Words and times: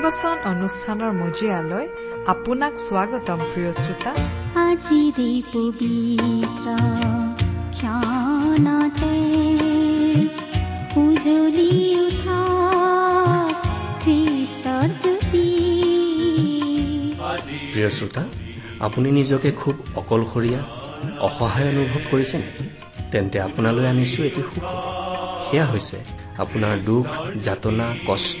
ভক্তিবচন 0.00 0.36
অনুষ্ঠানৰ 0.52 1.12
মজিয়ালৈ 1.22 1.86
আপোনাক 2.32 2.74
স্বাগতম 2.88 3.40
প্ৰিয় 3.52 3.72
শ্ৰোতা। 3.82 4.12
আজিৰে 4.68 5.30
পবিত্ৰ 5.52 6.66
ক্ষণতে 7.76 9.14
উজলি 11.02 11.72
উঠা 12.04 12.40
খ্ৰীষ্টৰ 14.02 14.88
জ্যোতি। 15.02 15.46
প্ৰিয় 17.72 17.90
শ্ৰোতা 17.96 18.22
আপুনি 18.86 19.08
নিজকে 19.18 19.50
খুব 19.60 19.74
অকলশৰীয়া 20.00 20.60
অসহায় 21.28 21.68
অনুভৱ 21.72 22.02
কৰিছে 22.10 22.36
নেকি? 22.42 22.64
তেন্তে 23.12 23.36
আপোনালৈ 23.46 23.84
আনিছো 23.92 24.20
এটি 24.28 24.42
সুখবৰ। 24.48 24.76
সেয়া 25.46 25.66
হৈছে 25.72 25.98
আপোনাৰ 26.42 26.74
দুখ 26.88 27.06
যাতনা 27.44 27.86
কষ্ট 28.08 28.40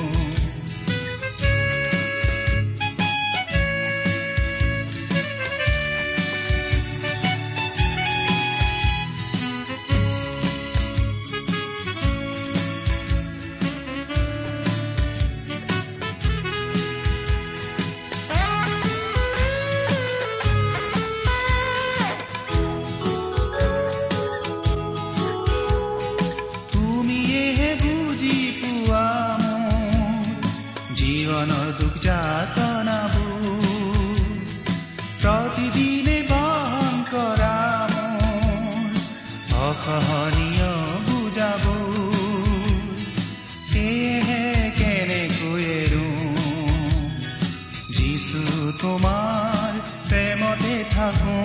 তোমাৰ 48.81 49.73
প্ৰেমতে 50.09 50.75
থাকো 50.91 51.37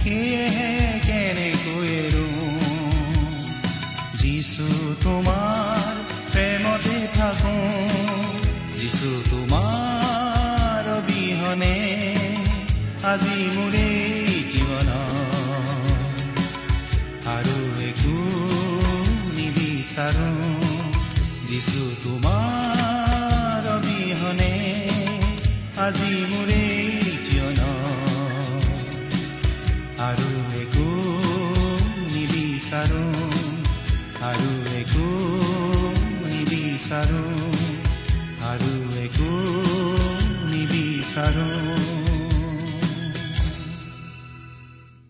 সেয়েহে 0.00 0.70
কেনেকৈ 1.06 1.94
যিছু 4.20 4.66
তোমাৰ 5.02 5.94
প্ৰেমতে 6.32 6.96
থাকো 7.14 7.56
যিছু 8.76 9.10
তোমাৰ 9.30 10.82
অবিহনে 10.92 11.76
আজি 13.02 13.38
মোৰে 13.54 13.88
জীৱন 14.52 14.90
আৰু 17.36 17.58
একো 17.90 18.18
নিবিচাৰো 19.36 20.30
যিছু 21.48 21.82
তোমাৰ 22.04 22.45
আজি 25.76 26.12
মোৰে 26.30 26.62
আৰু 30.06 30.30
একো 30.60 30.86
নিবিচাৰো 32.12 33.04
আৰু 34.22 34.50
একো 34.80 35.06
নিবিচাৰো 36.24 37.22
আৰু 38.50 38.72
একো 39.02 39.30
নিবিচাৰো 40.52 41.48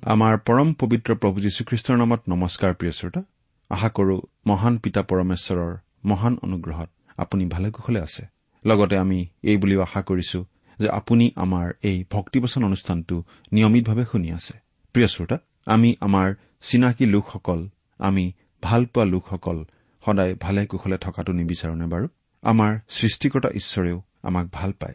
আমাৰ 0.07 0.35
পৰম 0.47 0.69
পবিত্ৰ 0.81 1.11
প্ৰভু 1.21 1.39
যীশুখ্ৰীষ্টৰ 1.41 1.97
নামত 1.97 2.21
নমস্কাৰ 2.29 2.73
প্ৰিয় 2.79 2.93
শ্ৰোতা 2.99 3.23
আশা 3.71 3.89
কৰো 3.97 4.17
মহান 4.47 4.75
পিতা 4.79 5.03
পৰমেশ্বৰৰ 5.11 5.73
মহান 6.11 6.35
অনুগ্ৰহত 6.45 6.91
আপুনি 7.19 7.45
ভালে 7.55 7.69
কুশলে 7.71 8.01
আছে 8.01 8.23
লগতে 8.65 8.97
আমি 8.99 9.19
এই 9.45 9.57
বুলিও 9.57 9.81
আশা 9.83 10.01
কৰিছো 10.11 10.39
যে 10.79 10.89
আপুনি 10.89 11.31
আমাৰ 11.37 11.73
এই 11.83 12.05
ভক্তিবচন 12.11 12.65
অনুষ্ঠানটো 12.65 13.25
নিয়মিতভাৱে 13.53 14.05
শুনি 14.13 14.33
আছে। 14.33 14.59
প্ৰিয় 14.93 15.09
শ্ৰোতা 15.09 15.39
আমি 15.67 15.97
আমাৰ 16.01 16.35
চিনাকি 16.61 17.07
লোকসকল 17.07 17.69
আমি 17.99 18.33
ভাল 18.63 18.87
পোৱা 18.87 19.05
লোকসকল 19.05 19.65
সদায় 20.07 20.35
ভালে 20.35 20.67
কুশলে 20.67 20.99
থকাটো 20.99 21.33
নিবিচাৰোনে 21.33 21.87
বাৰু? 21.87 22.09
আমাৰ 22.43 22.79
সৃষ্টিকৰ্তা 22.89 23.49
ঈশ্বৰেও 23.49 24.03
আমাক 24.23 24.49
ভাল 24.53 24.73
পায় 24.73 24.95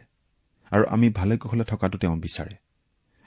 আৰু 0.70 0.84
আমি 0.84 1.08
ভালে 1.10 1.38
কুশলে 1.38 1.64
থকাটো 1.64 1.98
তেওঁ 1.98 2.16
বিচাৰে। 2.16 2.54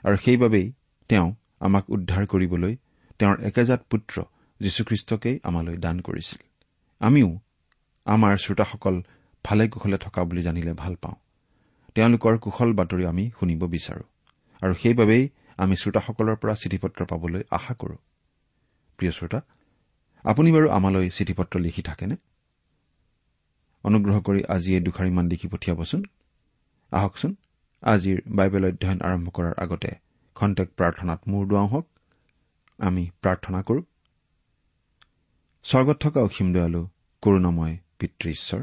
আৰু 0.02 0.16
সেইবাবেই 0.16 0.72
তেওঁ 1.08 1.34
আমাক 1.60 1.90
উদ্ধাৰ 1.90 2.26
কৰিবলৈ 2.26 2.76
তেওঁৰ 3.18 3.40
একেজাত 3.40 3.84
পুত্ৰ 3.90 4.22
যীশুখ্ৰীষ্টকেই 4.60 5.40
আমালৈ 5.42 5.76
দান 5.76 6.00
কৰিছিল। 6.00 6.38
আমিও 7.00 7.38
আমাৰ 8.04 8.36
শ্ৰোতাসকল 8.36 9.02
ভালে 9.44 9.68
কুশলে 9.68 9.98
থকা 9.98 10.24
বুলি 10.24 10.42
জানিলে 10.42 10.72
ভাল 10.72 10.94
পাওঁ। 10.94 11.14
তেওঁলোকৰ 11.96 12.38
কুশল 12.38 12.72
বাতৰি 12.72 13.04
আমি 13.06 13.24
শুনিব 13.40 13.62
বিচাৰো। 13.66 14.04
আৰু 14.62 14.74
সেইবাবেই 14.74 15.22
আমি 15.56 15.74
শ্ৰোতাসকলৰ 15.76 16.36
পৰা 16.36 16.54
চিঠি 16.54 16.78
পত্ৰ 16.78 17.00
পাবলৈ 17.04 17.42
আশা 17.50 17.74
কৰো। 17.74 17.96
প্ৰিয় 18.98 19.12
শ্ৰোতা 19.12 19.40
আপুনি 20.24 20.52
বাৰু 20.52 20.68
আমালৈ 20.70 21.08
চিঠি 21.10 21.32
পত্ৰ 21.32 21.60
লিখি 21.60 21.82
থাকেনে? 21.82 22.16
অনুগ্ৰহ 23.84 24.20
কৰি 24.20 24.40
আজি 24.48 24.74
এই 24.74 24.80
দুখাৰিমান 24.80 25.28
লিখি 25.28 25.48
পঠিয়াবচোন। 25.48 26.02
আহকচোন 26.92 27.32
আজিৰ 27.82 28.18
বাইবেল 28.28 28.64
অধ্যয়ন 28.66 28.98
আৰম্ভ 29.02 29.28
কৰাৰ 29.28 29.54
আগতে 29.56 29.90
খন্তেক 30.36 30.68
প্ৰাৰ্থনাত 30.76 31.20
মূৰ 31.28 31.46
দুৱাওঁ 31.46 31.68
হওক। 31.68 31.86
আমি 32.78 33.10
প্ৰাৰ্থনা 33.22 33.62
কৰো। 33.62 33.82
স্বৰ্গত 35.64 35.96
থকা 36.00 36.20
অসীম 36.20 36.52
দয়ালু 36.52 36.82
কৰুণাময় 37.22 37.78
পিতৃ 37.98 38.30
ঈশ্বৰ 38.30 38.62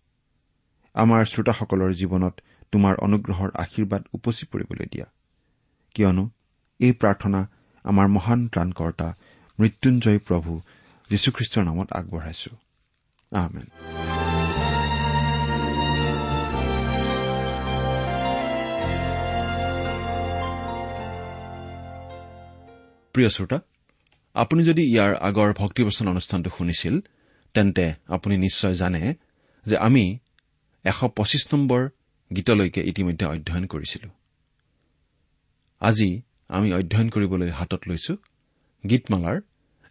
আমাৰ 0.93 1.25
শ্ৰোতাসকলৰ 1.25 1.93
জীৱনত 1.93 2.33
তোমাৰ 2.71 2.95
অনুগ্ৰহৰ 2.95 3.49
আশীৰ্বাদ 3.55 4.01
উপচি 4.13 4.45
পৰিবলৈ 4.45 4.85
দিয়া। 4.85 5.05
কিয়নো 5.93 6.29
এই 6.79 6.91
প্ৰাৰ্থনা 6.91 7.47
আমাৰ 7.83 8.07
মহান 8.07 8.47
ত্ৰাণকৰ্তা 8.47 9.13
মৃত্যুঞ্জয় 9.59 10.19
প্ৰভু 10.19 10.61
যীশুখ্ৰীষ্টৰ 11.09 11.63
নামত 11.63 11.93
আগবঢ়াইছো। 11.93 12.51
প্ৰিয় 23.13 23.29
শ্ৰোতা 23.29 23.59
আপুনি 24.33 24.63
যদি 24.63 24.83
ইয়াৰ 24.83 25.15
আগৰ 25.15 25.53
ভক্তিবচন 25.53 26.07
অনুষ্ঠানটো 26.07 26.49
শুনিছিল 26.57 26.99
তেন্তে 27.53 27.93
আপুনি 28.07 28.37
নিশ্চয় 28.37 28.73
জানে 28.73 29.13
যে 29.65 29.77
আমি 29.77 30.19
এশ 30.85 30.99
পঁচিছ 31.17 31.43
নম্বৰ 31.53 31.81
গীতলৈকে 32.31 32.81
ইতিমধ্যে 32.91 33.25
অধ্যয়ন 33.33 33.65
কৰিছিলো। 33.73 34.09
আজি 35.81 36.09
আমি 36.55 36.69
অধ্যয়ন 36.79 37.07
কৰিবলৈ 37.13 37.49
হাতত 37.59 37.81
লৈছো 37.89 38.13
গীতমালাৰ 38.83 39.37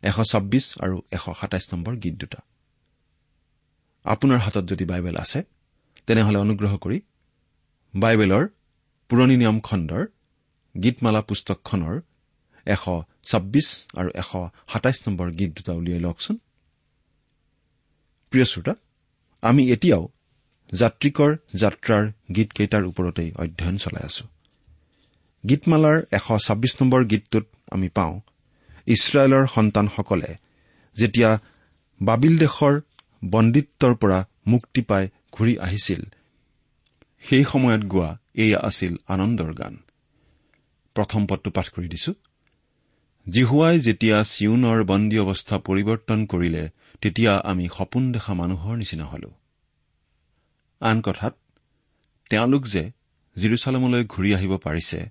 এশ 0.02 0.16
ছাব্বিছ 0.30 0.66
আৰু 0.84 0.96
এশ 1.16 1.24
সাতাইছ 1.40 1.64
নম্বৰ 1.72 1.92
গীত 2.02 2.14
দুটা। 2.22 2.40
আপোনাৰ 4.04 4.38
হাতত 4.44 4.64
যদি 4.72 4.84
বাইবেল 4.90 5.16
আছে 5.24 5.40
তেনেহলে 6.06 6.38
অনুগ্ৰহ 6.44 6.72
কৰি 6.84 6.98
বাইবেলৰ 7.94 8.44
পুৰণি 9.10 9.36
নিয়ম 9.40 9.58
খণ্ডৰ 9.66 10.02
গীতমালা 10.74 11.22
পুস্তকখনৰ 11.28 11.96
এশ 12.66 12.84
ছাব্বিছ 13.30 13.68
আৰু 14.00 14.10
এশ 14.22 14.30
সাতাইছ 14.72 14.98
নম্বৰ 15.06 15.28
গীত 15.38 15.50
দুটা 15.56 15.72
উলিয়াই 15.78 16.00
লওকচোন। 16.06 16.36
প্ৰিয় 18.32 18.46
শ্ৰোতা 18.52 18.74
আমি 19.42 19.62
এতিয়াও 19.74 20.04
যাত্ৰিকৰ 20.72 21.36
যাত্ৰাৰ 21.54 22.04
গীতকেইটাৰ 22.34 22.84
ওপৰতেই 22.84 23.32
অধ্যয়ন 23.32 23.76
চলাই 23.76 24.02
আছো। 24.04 24.24
গীতমালাৰ 25.48 26.02
এশ 26.12 26.26
ছাব্বিছ 26.46 26.82
নম্বৰ 26.82 27.04
গীতটোত 27.04 27.46
আমি 27.70 27.88
পাওঁ 27.88 28.20
ইছৰাইলৰ 28.86 29.46
সন্তানসকলে 29.46 30.36
যেতিয়া 30.96 31.38
বাবিল 32.02 32.38
দেশৰ 32.38 32.80
বন্দিত্বৰ 33.24 33.94
পৰা 33.94 34.24
মুক্তি 34.46 34.82
পাই 34.82 35.08
ঘূৰি 35.32 35.58
আহিছিল 35.58 36.02
সেই 37.22 37.44
সময়ত 37.44 37.84
গোৱা 37.84 38.18
এয়া 38.34 38.58
আছিল 38.58 38.96
আনন্দৰ 39.08 39.52
গান। 39.54 39.76
প্ৰথম 40.94 41.26
পদটো 41.26 41.50
পাঠ 41.50 41.68
কৰি 41.68 41.88
দিছো। 41.88 42.12
জিহুৱাই 43.28 43.80
যেতিয়া 43.80 44.24
চিউনৰ 44.24 44.84
বন্দী 44.84 45.18
অৱস্থা 45.18 45.56
পৰিৱৰ্তন 45.58 46.26
কৰিলে 46.26 46.70
তেতিয়া 47.00 47.32
আমি 47.36 47.68
সপোন 47.78 48.12
দেখা 48.12 48.34
মানুহৰ 48.34 48.76
নিচিনা 48.76 49.04
হলো। 49.04 49.39
আন 50.80 51.00
কথাত 51.00 51.36
তেওঁলোক 52.30 52.66
যে 52.66 52.90
জিৰচালামলৈ 53.36 54.04
ঘূৰি 54.04 54.34
আহিব 54.34 54.56
পাৰিছে 54.56 55.10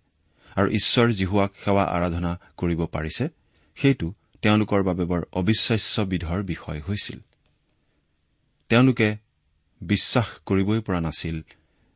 আৰু 0.56 0.69
ঈশ্বৰ 0.69 1.12
জিহুৱাক 1.12 1.51
সেৱা 1.66 1.83
আৰাধনা 1.83 2.39
কৰিব 2.57 2.86
পাৰিছে 2.86 3.30
সেইটো 3.75 4.13
তেওঁলোকৰ 4.42 4.83
বাবে 4.83 5.06
বৰ 5.06 5.25
অবিশ্বাস্য 5.33 6.01
বিধৰ 6.01 6.44
বিষয় 6.44 6.81
হৈছিল। 6.81 7.19
তেওঁলোকে 8.69 9.18
বিশ্বাস 9.81 10.27
কৰিবই 10.45 10.80
পৰা 10.80 11.01
নাছিল 11.01 11.42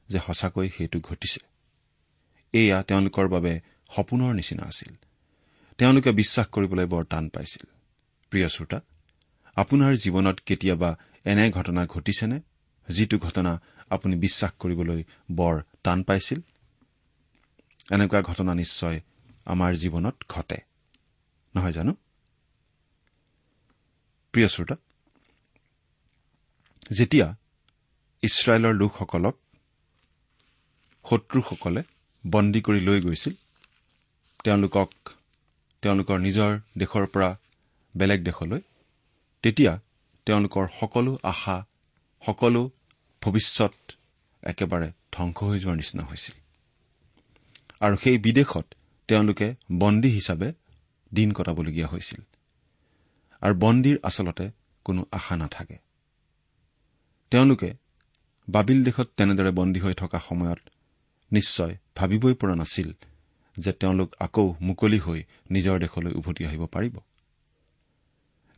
যে 0.10 0.20
সঁচাকৈ 0.20 0.70
সেইটো 0.70 1.00
ঘটিছে। 1.00 1.40
এয়া 2.54 2.84
তেওঁলোকৰ 2.84 3.28
বাবে 3.28 3.62
সপোনৰ 3.96 4.34
নিচিনা 4.34 4.64
আছিল। 4.64 4.96
তেওঁলোকে 5.78 6.12
বিশ্বাস 6.12 6.48
কৰিবলৈ 6.48 6.86
বৰ 6.86 7.04
টান 7.04 7.30
পাইছিল। 7.30 7.68
প্ৰিয় 8.30 8.50
শ্ৰোতা 8.50 8.82
আপোনাৰ 9.56 9.96
জীৱনত 9.96 10.40
কেতিয়াবা 10.46 10.98
এনে 11.26 11.52
ঘটনা 11.52 11.86
ঘটিছেনে? 11.86 12.40
যিটো 12.90 13.18
ঘটনা 13.18 13.62
আপুনি 13.90 14.16
বিশ্বাস 14.16 14.52
কৰিবলৈ 14.60 15.04
বৰ 15.32 15.62
টান 15.84 16.04
পাইছিল 16.04 16.40
এনেকুৱা 17.92 18.22
ঘটনা 18.22 18.54
নিশ্চয় 18.54 18.98
আমাৰ 19.46 19.72
জীৱনত 19.74 20.16
ঘটে। 20.30 20.58
নহয় 21.56 21.72
জানো? 21.72 21.94
প্ৰিয় 24.34 24.48
শ্ৰোতা 24.48 24.76
যেতিয়া 26.92 27.36
ইছৰাইলৰ 28.24 28.74
লোকসকলক 28.74 29.36
শত্ৰুসকলে 31.06 31.84
বন্দী 32.28 32.62
কৰি 32.62 32.80
লৈ 32.80 33.00
গৈছিল 33.02 33.34
তেওঁলোকক 34.44 34.90
তেওঁলোকৰ 35.82 36.18
নিজৰ 36.20 36.52
দেশৰ 36.78 37.06
পৰা 37.06 37.30
বেলেগ 37.98 38.24
দেশলৈ 38.24 38.62
তেতিয়া 39.44 39.80
তেওঁলোকৰ 40.26 40.68
সকলো 40.80 41.18
আশা 41.24 41.66
সকলো 42.26 42.70
ভৱিষ্যত 43.24 43.74
একেবাৰে 44.44 44.92
ধ্বংস 45.12 45.44
হৈ 45.44 45.60
যোৱাৰ 45.60 45.76
নিচিনা 45.76 46.04
হৈছিল। 46.04 46.36
আৰু 47.80 47.96
সেই 48.04 48.18
বিদেশত 48.18 48.66
তেওঁলোকে 49.08 49.56
বন্দী 49.72 50.10
হিচাপে 50.10 50.54
দিন 51.14 51.32
কটাবলগীয়া 51.32 51.88
হৈছিল। 51.88 52.22
আৰু 53.42 53.54
বন্দীৰ 53.60 53.98
আচলতে 54.04 54.52
কোনো 54.86 55.06
আশা 55.12 55.36
নাথাকে। 55.38 55.78
তেওঁলোকে 57.32 57.74
বাবিল 58.50 58.84
দেশত 58.84 59.08
তেনেদৰে 59.18 59.52
বন্দী 59.52 59.80
হৈ 59.80 59.94
থকা 59.94 60.20
সময়ত 60.20 60.60
নিশ্চয় 61.32 61.78
ভাবিবই 61.96 62.34
পৰা 62.34 62.56
নাছিল 62.56 62.90
যে 63.58 63.72
তেওঁলোক 63.72 64.16
আকৌ 64.20 64.56
মুকলি 64.62 65.00
হৈ 65.00 65.24
নিজৰ 65.52 65.80
দেশলৈ 65.80 66.12
উভতি 66.12 66.46
আহিব 66.46 66.66
পাৰিব। 66.66 67.00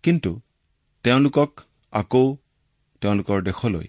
কিন্তু 0.04 0.42
তেওঁলোকক 1.04 1.62
আকৌ 1.92 2.36
তেওঁলোকৰ 3.02 3.42
দেশলৈ 3.42 3.88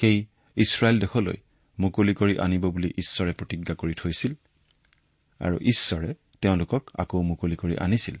সেই 0.00 0.26
ইছৰাইল 0.56 1.00
দেশলৈ 1.00 1.36
মুকলি 1.78 2.14
কৰি 2.14 2.38
আনিব 2.38 2.70
বুলি 2.70 2.88
ঈশ্বৰে 2.88 3.32
প্ৰতিজ্ঞা 3.32 3.74
কৰি 3.74 3.94
থৈছিল 3.94 4.34
আৰু 5.40 5.56
ঈশ্বৰে 5.56 6.14
তেওঁলোকক 6.40 6.90
আকৌ 6.98 7.22
মুকলি 7.22 7.56
কৰি 7.56 7.76
আনিছিল। 7.76 8.16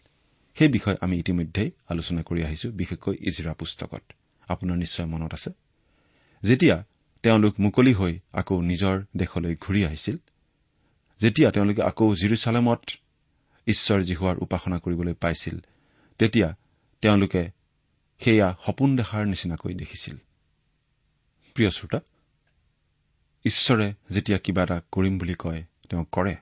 সেই 0.54 0.68
বিষয়ে 0.68 0.96
আমি 1.00 1.18
ইতিমধ্যেই 1.18 1.70
আলোচনা 1.88 2.22
কৰি 2.22 2.44
আহিছো 2.44 2.70
বিশেষকৈ 2.70 3.16
ইজৰা 3.20 3.52
পুস্তকত। 3.52 4.02
আপোনাৰ 4.48 4.76
নিশ্চয় 4.76 5.06
মনত 5.06 5.32
আছে? 5.32 5.50
যেতিয়া 6.42 6.84
তেওঁলোক 7.22 7.60
মুকলি 7.60 7.92
হৈ 7.92 8.18
আকৌ 8.32 8.62
নিজৰ 8.62 9.04
দেশলৈ 9.16 9.56
ঘূৰি 9.56 9.84
আহিছিল 9.84 10.16
যেতিয়া 11.20 11.50
তেওঁলোকে 11.50 11.82
আকৌ 11.82 12.14
জিৰচালেমত 12.14 12.80
ঈশ্বৰ 13.66 14.14
হোৱাৰ 14.14 14.36
উপাসনা 14.38 14.78
কৰিবলৈ 14.78 15.14
পাইছিল 15.14 15.58
তেতিয়া 16.18 16.56
তেওঁলোকে 17.00 17.50
সেয়া 18.20 18.56
সপোন 18.66 18.96
দেখাৰ 18.96 19.26
নিচিনাকৈ 19.26 19.74
দেখিছিল। 19.74 20.16
প্ৰিয় 21.56 21.70
শ্ৰোতা 21.70 22.00
ঈশ্বৰে 23.44 23.86
যেতিয়া 24.10 24.38
কিবা 24.38 24.62
এটা 24.62 24.76
কৰিম 24.92 25.18
বুলি 25.18 25.34
কয় 25.38 25.62
তেওঁ 25.88 26.04
কৰে। 26.12 26.34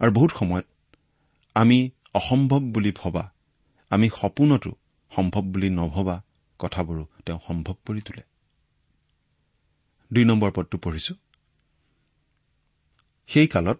আৰু 0.00 0.10
বহুত 0.12 0.30
সময়ত 0.30 0.66
আমি 1.56 1.78
অসম্ভৱ 2.14 2.62
বুলি 2.72 2.92
ভবা 2.92 3.24
আমি 3.90 4.08
সপোনতো 4.20 4.70
সম্ভৱ 5.12 5.44
বুলি 5.52 5.70
নভবা 5.70 6.16
কথাবোৰো 6.58 7.04
তেওঁ 7.26 7.38
সম্ভৱ 7.46 7.76
কৰি 7.86 8.00
তোলে। 8.00 8.22
দুই 10.10 10.24
নম্বৰ 10.24 10.50
পদটো 10.50 10.78
পঢ়িছো। 10.78 11.14
সেই 13.28 13.46
কালত 13.46 13.78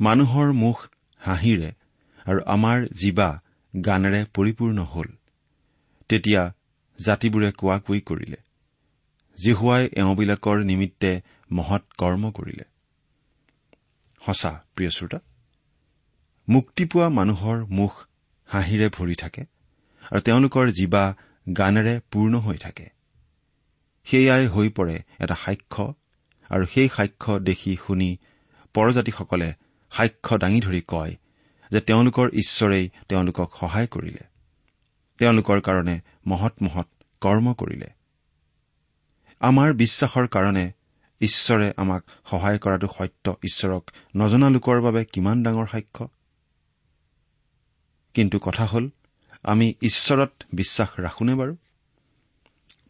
মানুহৰ 0.00 0.52
মুখ 0.52 0.76
হাঁহিৰে 1.20 1.70
আৰু 2.26 2.40
আমাৰ 2.46 2.78
জীৱা 3.00 3.28
গানেৰে 3.74 4.20
পৰিপূৰ্ণ 4.34 4.78
হল। 4.84 5.08
তেতিয়া 6.08 6.42
জাতিবোৰে 6.98 7.50
কোৱাকৈ 7.52 8.00
কৰিলে। 8.00 8.36
জিহুৱাই 9.44 9.88
এওঁবিলাকৰ 9.92 10.64
নিমিত্তে 10.64 11.20
মহৎ 11.52 11.82
কৰ্ম 11.98 12.30
কৰিলে। 12.30 12.64
সঁচা 14.26 14.64
প্ৰিয় 14.74 14.90
শ্ৰোতা 14.90 15.18
মুক্তি 16.48 16.84
পোৱা 16.84 17.08
মানুহৰ 17.08 17.66
মুখ 17.66 18.06
হাঁহিৰে 18.46 18.88
ভৰি 18.88 19.14
থাকে 19.14 19.42
আৰু 20.02 20.20
তেওঁলোকৰ 20.20 20.66
জীৱা 20.68 21.14
গানেৰে 21.56 22.00
পূৰ্ণ 22.10 22.38
হৈ 22.38 22.56
থাকে। 22.56 22.86
সেয়াই 24.04 24.46
হৈ 24.46 24.68
পৰে 24.68 25.02
এটা 25.20 25.34
সাক্ষ্য 25.34 25.94
আৰু 26.50 26.66
সেই 26.66 26.88
সাক্ষ্য 26.88 27.38
দেখি 27.38 27.76
শুনি 27.86 28.16
পৰজাতিসকলে 28.74 29.54
সাক্ষ্য 29.90 30.38
দাঙি 30.38 30.60
ধৰি 30.60 30.82
কয় 30.88 31.16
যে 31.70 31.80
তেওঁলোকৰ 31.80 32.28
ঈশ্বৰেই 32.28 32.88
তেওঁলোকক 33.08 33.48
সহায় 33.60 33.86
কৰিলে। 33.86 34.24
তেওঁলোকৰ 35.18 35.60
কাৰণে 35.60 36.00
মহৎ 36.26 36.62
মহৎ 36.62 36.88
কৰ্ম 37.20 37.54
কৰিলে। 37.54 37.97
আমাৰ 39.40 39.72
বিশ্বাসৰ 39.72 40.26
কাৰণে 40.26 40.72
ঈশ্বৰে 41.20 41.72
আমাক 41.76 42.04
সহায় 42.30 42.58
কৰাটো 42.58 42.86
সত্য 42.98 43.36
ঈশ্বৰক 43.44 43.90
নজনা 44.16 44.50
লোকৰ 44.50 44.80
বাবে 44.80 45.04
কিমান 45.04 45.42
ডাঙৰ 45.42 45.66
সাক্ষ্য? 45.66 46.08
কিন্তু 48.14 48.38
কথা 48.38 48.66
হ'ল 48.66 48.90
আমি 49.42 49.74
ঈশ্বৰত 49.82 50.44
বিশ্বাস 50.52 51.00
ৰাখোনে 51.00 51.34
বাৰু? 51.34 51.56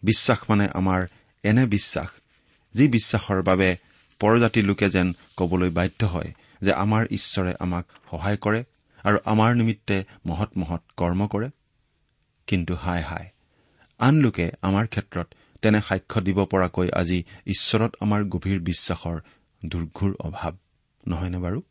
বিশ্বাস 0.03 0.39
মানে 0.49 0.69
আমাৰ 0.75 1.07
এনে 1.43 1.67
বিশ্বাস 1.67 2.09
যি 2.75 2.89
বিশ্বাসৰ 2.89 3.43
বাবে 3.43 3.77
পৰজাতিৰ 4.21 4.65
লোকে 4.65 4.91
যেন 4.91 5.13
কবলৈ 5.37 5.71
বাধ্য 5.71 6.05
হয় 6.05 6.35
যে 6.61 6.73
আমাৰ 6.73 7.07
ঈশ্বৰে 7.11 7.55
আমাক 7.61 7.87
সহায় 8.11 8.37
কৰে 8.37 8.65
আৰু 9.05 9.19
আমাৰ 9.25 9.55
নিমিত্তে 9.55 10.05
মহৎ 10.27 10.51
মহৎ 10.57 10.83
কৰ্ম 10.97 11.27
কৰে। 11.27 11.51
কিন্তু 12.47 12.75
হাই 12.75 13.03
হাই 13.03 13.29
আন 13.99 14.15
লোকে 14.15 14.51
আমাৰ 14.63 14.87
ক্ষেত্ৰত 14.87 15.35
তেনে 15.63 15.81
সাক্ষ্য 15.83 16.21
দিব 16.21 16.45
পৰাকৈ 16.45 16.89
আজি 16.93 17.25
ঈশ্বৰত 17.47 17.95
আমাৰ 18.01 18.25
গভীৰ 18.25 18.61
বিশ্বাসৰ 18.61 19.21
দুৰ্ঘুৰ 19.67 20.15
অভাৱ। 20.21 20.53
নহয়নে 21.07 21.39
বাৰু? 21.39 21.63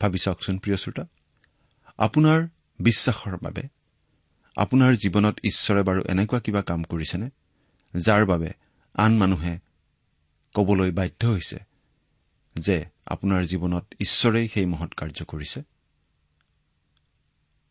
ভাবি 0.00 0.18
চাওকচোন 0.18 0.58
প্ৰিয় 0.58 0.76
শ্ৰোতা। 0.76 1.04
আপোনাৰ 1.98 2.48
বিশ্বাসৰ 2.80 3.36
বাবে 3.42 3.62
আপোনাৰ 4.56 4.94
জীৱনত 4.94 5.38
ঈশ্বৰে 5.44 5.82
বাৰু 5.82 6.02
এনেকুৱা 6.08 6.40
কিবা 6.40 6.62
কাম 6.62 6.82
কৰিছেনে 6.82 7.30
যাৰ 7.96 8.26
বাবে 8.26 8.50
আন 8.94 9.16
মানুহে 9.16 9.58
কবলৈ 10.54 10.90
বাধ্য 10.90 11.26
হৈছে 11.26 11.58
যে 12.56 12.84
আপোনাৰ 13.06 13.44
জীৱনত 13.44 13.94
ঈশ্বৰেই 14.00 14.48
সেই 14.48 14.66
মহৎ 14.66 14.94
কাৰ্য 14.94 15.24
কৰিছে? 15.24 15.62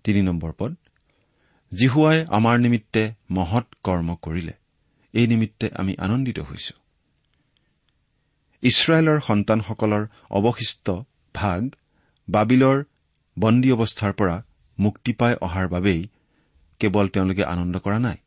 তিনি 0.04 0.22
নম্বৰ 0.22 0.54
পদ 0.58 0.76
জিহুৱাই 1.74 2.26
আমাৰ 2.26 2.60
নিমিত্তে 2.60 3.14
মহৎ 3.32 3.66
কৰ্ম 3.84 4.16
কৰিলে। 4.16 4.54
এই 5.16 5.28
নিমিত্তে 5.28 5.68
আমি 5.76 5.94
আনন্দিত 5.98 6.40
হৈছো। 6.40 6.76
ইছৰাইলৰ 8.64 9.20
সন্তানসকলৰ 9.20 10.04
অৱশিষ্ট 10.30 10.86
ভাগ 11.36 11.62
বাবিলৰ 12.28 12.84
বন্দী 13.40 13.70
অৱস্থাৰ 13.72 14.14
পৰা 14.14 14.36
মুক্তি 14.80 15.12
পাই 15.14 15.34
অহাৰ 15.42 15.68
বাবেই 15.68 16.02
কেৱল 16.80 17.08
তেওঁলোকে 17.08 17.44
আনন্দ 17.46 17.76
কৰা 17.80 18.00
নাই। 18.00 18.18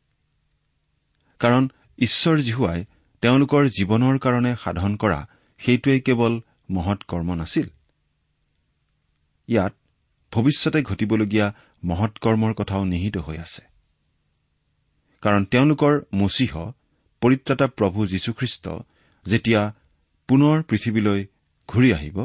কাৰণ 1.39 1.63
ঈশ্বৰ 1.99 2.37
জীহুৱাই 2.37 2.85
তেওঁলোকৰ 3.21 3.63
জীৱনৰ 3.67 4.15
কাৰণে 4.17 4.55
সাধন 4.63 4.95
কৰা 4.95 5.19
সেইটোৱেই 5.59 6.01
কেৱল 6.01 6.33
মহৎ 6.69 6.99
কৰ্ম 7.03 7.29
নাছিল। 7.35 7.67
ইয়াত 9.47 9.73
ভৱিষ্যতে 10.31 10.79
ঘটিবলগীয়া 10.81 11.47
মহৎ 11.83 12.13
কৰ্মৰ 12.19 12.53
কথাও 12.53 12.83
নিহিত 12.85 13.17
হৈ 13.17 13.37
আছে। 13.37 13.61
কাৰণ 15.21 15.45
তেওঁলোকৰ 15.45 15.93
মচীহ 16.15 16.71
পৰিত্ৰাতা 17.21 17.65
প্ৰভু 17.67 17.99
যীশুখ্ৰীষ্ট 18.05 18.65
যেতিয়া 19.25 19.61
পুনৰ 20.29 20.55
পৃথিৱীলৈ 20.63 21.19
ঘূৰি 21.69 21.89
আহিব 21.93 22.17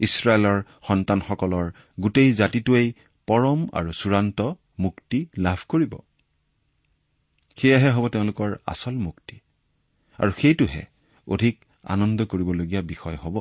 ইছৰাইলৰ 0.00 0.58
সন্তানসকলৰ 0.88 1.66
গোটেই 2.00 2.30
জাতিটোৱেই 2.32 2.88
পৰম 3.28 3.58
আৰু 3.72 3.90
চূড়ান্ত 3.92 4.38
মুক্তি 4.78 5.18
লাভ 5.38 5.58
কৰিব। 5.68 5.92
সেয়াহে 7.58 7.90
হ'ব 7.90 8.04
তেওঁলোকৰ 8.08 8.50
আচল 8.66 8.96
মুক্তি 8.96 9.36
আৰু 10.18 10.30
সেইটোহে 10.40 10.82
অধিক 11.26 11.54
আনন্দ 11.84 12.18
কৰিবলগীয়া 12.24 12.82
বিষয় 12.82 13.16
হ'ব। 13.16 13.36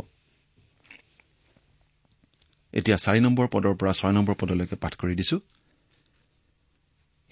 এতিয়া 2.74 2.98
চাৰি 2.98 3.20
নম্বৰ 3.20 3.48
পদৰ 3.48 3.74
পৰা 3.80 3.94
ছয় 3.94 4.14
নম্বৰ 4.14 4.36
পদলৈকে 4.40 4.76
পাঠ 4.76 4.94
কৰি 4.96 5.14
দিছো। 5.16 5.38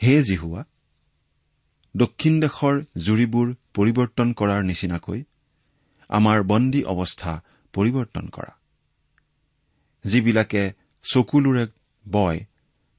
হে 0.01 0.13
জিহুৱা 0.23 0.61
দক্ষিণ 1.95 2.33
দেশৰ 2.39 2.75
জুৰিবোৰ 2.97 3.47
পৰিৱৰ্তন 3.73 4.33
কৰাৰ 4.33 4.61
নিচিনাকৈ 4.63 5.23
আমাৰ 6.09 6.43
বন্দী 6.43 6.81
অৱস্থা 6.83 7.33
পৰিৱৰ্তন 7.73 8.25
কৰা। 8.29 8.53
যিবিলাকে 10.05 10.63
চকুলোৰে 11.03 11.65
বয় 12.05 12.39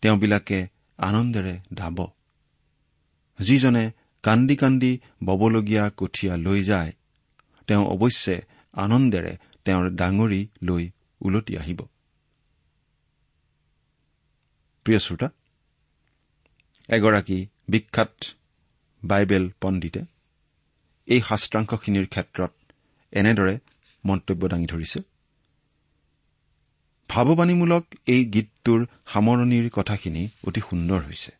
তেওঁবিলাকে 0.03 0.59
আনন্দেৰে 0.99 1.55
দাব 1.75 1.99
যিজনে 3.39 3.85
কান্দি 4.23 4.57
কান্দি 4.57 4.93
ববলগীয়া 5.25 5.91
কঠীয়া 5.97 6.35
লৈ 6.37 6.61
যায় 6.65 6.93
তেওঁ 7.69 7.85
অৱশ্যে 7.87 8.37
আনন্দেৰে 8.75 9.33
তেওঁৰ 9.65 9.91
ডাঙৰি 9.91 10.43
লৈ 10.63 10.85
ওলটি 11.21 11.53
আহিব। 11.59 11.81
এগৰাকী 16.89 17.39
বিখ্যাত 17.69 18.13
বাইবেল 19.05 19.45
পণ্ডিতে 19.61 20.03
এই 21.09 21.21
শাস্ত্ৰাংশখিনিৰ 21.29 22.07
ক্ষেত্ৰত 22.07 22.53
এনেদৰে 23.13 23.55
মন্তব্য 24.05 24.43
দাঙি 24.49 24.67
ধৰিছে। 24.67 25.01
ভাৱবাণীমূলক 27.11 27.85
এই 28.07 28.23
গীতটোৰ 28.25 28.81
সামৰণিৰ 29.13 29.67
কথাখিনি 29.71 30.23
অতি 30.47 30.61
সুন্দৰ 30.61 31.01
হৈছে। 31.07 31.33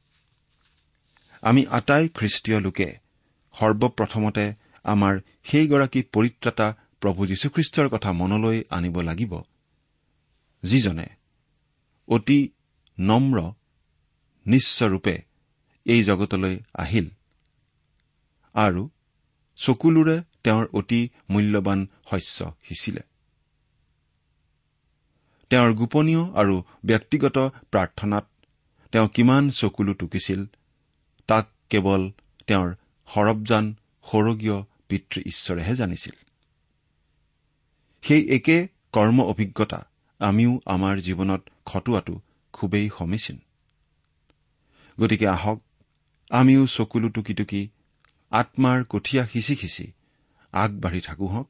আমি 1.43 1.63
আটাই 1.79 2.05
খ্ৰীষ্টীয় 2.09 2.59
লোকে 2.61 2.89
সৰ্বপ্ৰথমতে 3.55 4.45
আমাৰ 4.85 5.15
সেইগৰাকী 5.45 6.01
পৰিত্ৰাতা 6.15 6.67
প্ৰভু 7.01 7.21
যীশুখ্ৰীষ্টৰ 7.27 7.87
কথা 7.89 8.11
মনলৈ 8.13 8.59
আনিব 8.71 8.97
লাগিব 9.01 9.33
যিজনে 10.63 11.07
অতি 12.09 12.39
নম্ৰ 12.99 13.39
নিশ্চৰূপে 14.47 15.15
এই 15.87 16.01
জগতলৈ 16.05 16.57
আহিল। 16.75 17.07
আৰু 18.55 18.91
চকুলোৰে 19.57 20.23
তেওঁৰ 20.45 20.67
অতি 20.73 21.09
মূল্যৱান 21.31 21.87
শস্য 22.11 22.55
সিঁচিলে। 22.63 23.01
তেওঁৰ 25.51 25.73
গোপনীয় 25.73 26.33
আৰু 26.33 26.63
ব্যক্তিগত 26.85 27.39
প্ৰাৰ্থনাত 27.71 28.27
তেওঁ 28.93 29.09
কিমান 29.09 29.51
চকুলো 29.51 29.95
টুকিছিল 29.95 30.47
তাক 31.27 31.49
কেৱল 31.71 32.11
তেওঁৰ 32.47 32.75
সৰবজান 33.07 33.75
সৌৰগীয় 34.05 34.63
পিতৃ 34.89 35.21
ঈশ্বৰেহে 35.27 35.77
জানিছিল। 35.77 36.13
সেই 38.03 38.29
একে 38.29 38.69
কৰ্ম 38.93 39.21
অভিজ্ঞতা 39.21 39.87
আমিও 40.19 40.61
আমাৰ 40.67 40.99
জীৱনত 40.99 41.43
খটোৱাটো 41.67 42.21
খুবেই 42.53 42.91
সমীচীন। 42.99 43.39
গতিকে 45.01 45.27
আহক 45.29 45.61
আমিও 46.31 46.67
চকুলো 46.67 47.09
টুকি 47.09 47.35
টুকি 47.35 47.69
আত্মাৰ 48.31 48.85
কঠীয়া 48.85 49.27
সিঁচি 49.27 49.55
সিঁচি 49.57 49.87
আগবাঢ়ি 50.53 51.01
থাকো 51.01 51.27
হওক 51.27 51.49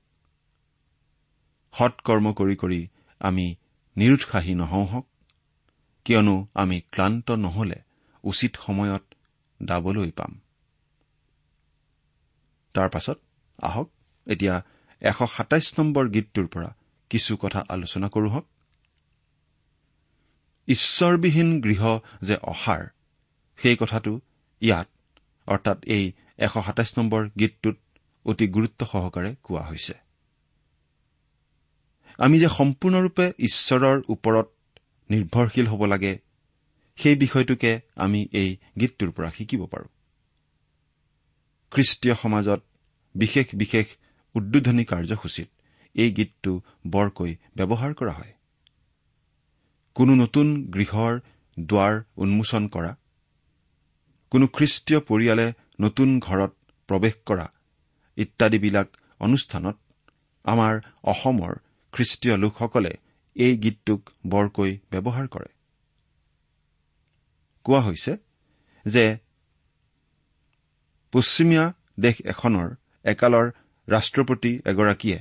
সৎকৰ্ম 1.74 2.26
কৰি 2.32 2.56
কৰি 2.56 2.80
আমি 3.20 3.46
নিৰুৎসাহী 3.96 4.54
নহওঁ 4.54 4.86
হওক 4.86 5.06
কিয়নো 6.04 6.46
আমি 6.54 6.80
ক্লান্ত 6.92 7.30
নহলে 7.30 7.78
উচিত 8.24 8.56
সময়ত 8.56 9.04
দাবলৈ 9.62 10.10
পাম। 10.10 10.32
তাৰ 12.74 12.88
পাছত 12.88 13.18
আহক 13.62 13.88
এতিয়া 14.26 14.54
এশ 15.00 15.18
সাতাইছ 15.36 15.66
নম্বৰ 15.78 16.04
গীতটোৰ 16.08 16.46
পৰা 16.46 16.70
কিছু 17.10 17.36
কথা 17.36 17.60
আলোচনা 17.68 18.08
কৰো 18.08 18.28
হওক 18.28 18.46
ঈশ্বৰবিহীন 20.68 21.60
গৃহ 21.60 21.82
যে 22.22 22.36
অসাৰ 22.42 22.82
সেই 23.58 23.76
কথাটো 23.80 24.20
ইয়াত 24.60 24.88
অৰ্থাৎ 25.46 25.78
এই 25.84 26.12
এশ 26.38 26.52
সাতাইছ 26.66 26.90
নম্বৰ 26.98 27.22
গীতটোত 27.38 27.76
অতি 28.26 28.46
গুৰুত্ব 28.48 28.80
সহকাৰে 28.84 29.30
কোৱা 29.42 29.62
হৈছে। 29.62 29.94
আমি 32.18 32.36
যে 32.38 32.48
সম্পূৰ্ণৰূপে 32.48 33.26
ঈশ্বৰৰ 33.38 33.98
ওপৰত 34.08 34.48
নিৰ্ভৰশীল 35.10 35.66
হ'ব 35.66 35.82
লাগে 35.84 36.12
সেই 36.98 37.14
বিষয়টোকে 37.14 37.70
আমি 37.96 38.20
এই 38.32 38.50
গীতটোৰ 38.80 39.10
পৰা 39.10 39.30
শিকিব 39.30 39.60
পাৰোঁ। 39.66 39.88
খ্ৰীষ্টীয় 41.72 42.14
সমাজত 42.14 42.60
বিশেষ 43.14 43.46
বিশেষ 43.54 43.86
উদ্বোধনী 44.34 44.84
কাৰ্যসূচীত 44.84 45.48
এই 45.94 46.10
গীতটো 46.10 46.52
বৰকৈ 46.86 47.32
ব্যৱহাৰ 47.56 47.92
কৰা 47.94 48.12
হয়। 48.12 48.32
কোনো 49.96 50.14
নতুন 50.14 50.46
গৃহৰ 50.70 51.12
দুৱাৰ 51.58 51.94
উন্মোচন 52.16 52.62
কৰা 52.68 52.92
কোনো 54.32 54.46
খ্ৰীষ্টীয় 54.46 55.00
পৰিয়ালে 55.00 55.46
নতুন 55.78 56.08
ঘৰত 56.20 56.52
প্ৰৱেশ 56.88 57.14
কৰা 57.26 57.46
ইত্যাদিবিলাক 58.18 58.88
অনুষ্ঠানত 59.20 59.76
আমাৰ 60.44 60.74
অসমৰ 61.04 61.52
খ্ৰীষ্টীয় 61.92 62.36
লোকসকলে 62.36 62.92
এই 63.36 63.56
গীতটোক 63.56 64.00
বৰকৈ 64.26 64.72
ব্যৱহাৰ 64.90 65.26
কৰে। 65.28 65.50
কোৱা 67.64 67.80
হৈছে 67.80 68.12
যে 68.86 69.04
পশ্চিমীয়া 71.12 71.64
দেশ 72.00 72.16
এখনৰ 72.24 72.68
একালৰ 73.04 73.46
ৰাষ্ট্ৰপতি 73.88 74.52
এগৰাকীয়ে 74.66 75.18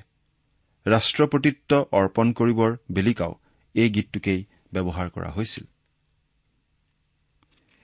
ৰাষ্ট্ৰপতিত্ব 0.85 1.71
অৰ্পণ 1.91 2.27
কৰিবৰ 2.33 2.71
বেলিকাও 2.91 3.33
এই 3.75 3.89
গীতটোকেই 3.89 4.41
ব্যৱহাৰ 4.73 5.07
কৰা 5.09 5.29
হৈছিল। 5.29 5.65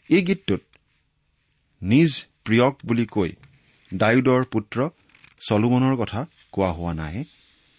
এই 0.09 0.21
গীতটোত 0.21 0.63
নিজ 1.81 2.11
প্ৰিয়ক 2.46 2.75
বুলি 2.86 3.05
কৈ 3.05 3.31
ডায়ুদৰ 3.91 4.43
পুত্ৰ 4.43 4.89
চলোমনৰ 5.48 5.96
কথা 5.96 6.25
কোৱা 6.51 6.72
হোৱা 6.72 6.93
নাই। 6.93 7.24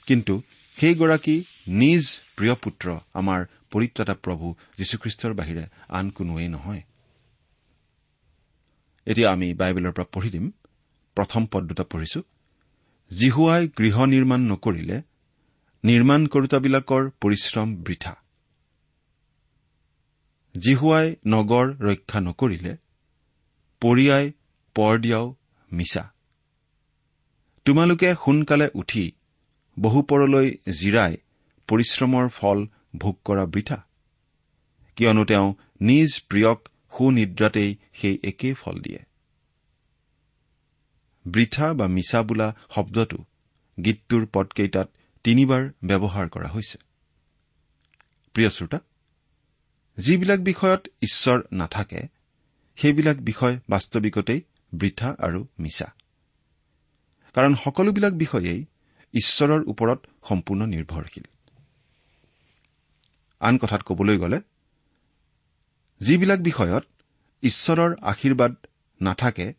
কিন্তু 0.07 0.35
সেইগৰাকী 0.79 1.37
নিজ 1.67 2.05
প্ৰিয় 2.37 2.55
পুত্ৰ 2.55 2.87
আমাৰ 3.14 3.40
পৰিত্ৰাতা 3.71 4.14
প্ৰভু 4.14 4.47
যীশুখ্ৰীষ্টৰ 4.79 5.33
বাহিৰে 5.35 5.64
আন 5.88 6.11
কোনোৱেই 6.11 6.49
নহয়। 6.49 6.83
এতিয়া 9.07 9.29
আমি 9.33 9.49
বাইবেলৰ 9.55 9.93
পৰা 9.93 10.07
পঢ়ি 10.12 10.31
দিম। 10.31 10.50
প্ৰথম 11.17 11.47
পদ 11.47 11.62
দুটা 11.64 11.85
পঢ়িছো। 11.85 12.21
জিহুৱাই 13.11 13.62
গৃহ 13.79 13.97
নিৰ্মাণ 14.07 14.40
নকৰিলে 14.40 15.02
নিৰ্মাণ 15.85 16.26
কৰোতাবিলাকৰ 16.26 17.11
পৰিশ্ৰম 17.21 17.69
বৃথা। 17.76 18.14
জিহুৱাই 20.55 21.07
নগৰ 21.26 21.67
ৰক্ষা 21.81 22.21
নকৰিলে 22.21 22.73
পৰিয়াই 23.83 24.33
পৰ 24.75 24.99
দিয়াও 24.99 25.37
মিছা। 25.73 26.12
তোমালোকে 27.65 28.15
সোনকালে 28.25 28.69
উঠি 28.75 29.12
বহুপৰলৈ 29.79 30.49
জিৰাই 30.73 31.17
পৰিশ্ৰমৰ 31.69 32.29
ফল 32.29 32.67
ভোগ 32.97 33.17
কৰা 33.25 33.47
বৃথা। 33.47 33.79
কিয়নো 34.97 35.25
তেওঁ 35.25 35.55
নিজ 35.81 36.11
প্ৰিয়ক 36.29 36.69
সুনিদ্ৰাতেই 36.99 37.77
সেই 37.93 38.19
একেই 38.25 38.55
ফল 38.55 38.79
দিয়ে। 38.79 38.99
বৃথা 41.27 41.75
বা 41.75 41.87
মিছা 41.87 42.23
বোলা 42.23 42.57
শব্দটো 42.71 43.25
গীতটোৰ 43.85 44.27
পদকেইটাত 44.33 44.89
তিনিবাৰ 45.25 45.62
ব্যৱহাৰ 45.85 46.29
কৰা 46.29 46.49
হৈছে। 46.49 46.79
প্ৰিয় 48.35 48.50
শ্ৰোতা 48.50 48.79
যিবিলাক 49.99 50.41
বিষয়ত 50.41 50.87
ঈশ্বৰ 51.03 51.39
নাথাকে 51.53 52.00
সেইবিলাক 52.77 53.17
বিষয় 53.17 53.59
বাস্তৱিকতেই 53.71 54.41
বৃথা 54.73 55.17
আৰু 55.19 55.47
মিছা। 55.59 55.89
কাৰণ 57.35 57.55
সকলোবিলাক 57.55 58.12
বিষয়েই 58.12 58.65
ঈশ্বৰৰ 59.15 59.62
ওপৰত 59.67 59.99
সম্পূৰ্ণ 60.29 60.67
নিৰ্ভৰশীল। 60.67 61.27
আন 63.41 63.59
কথাত 63.59 63.83
কবলৈ 63.83 64.19
গ'লে 64.19 64.41
যিবিলাক 66.00 66.41
বিষয়ত 66.41 66.85
ঈশ্বৰৰ 67.43 67.97
আশীৰ্বাদ 68.03 68.55
নাথাকে 69.00 69.53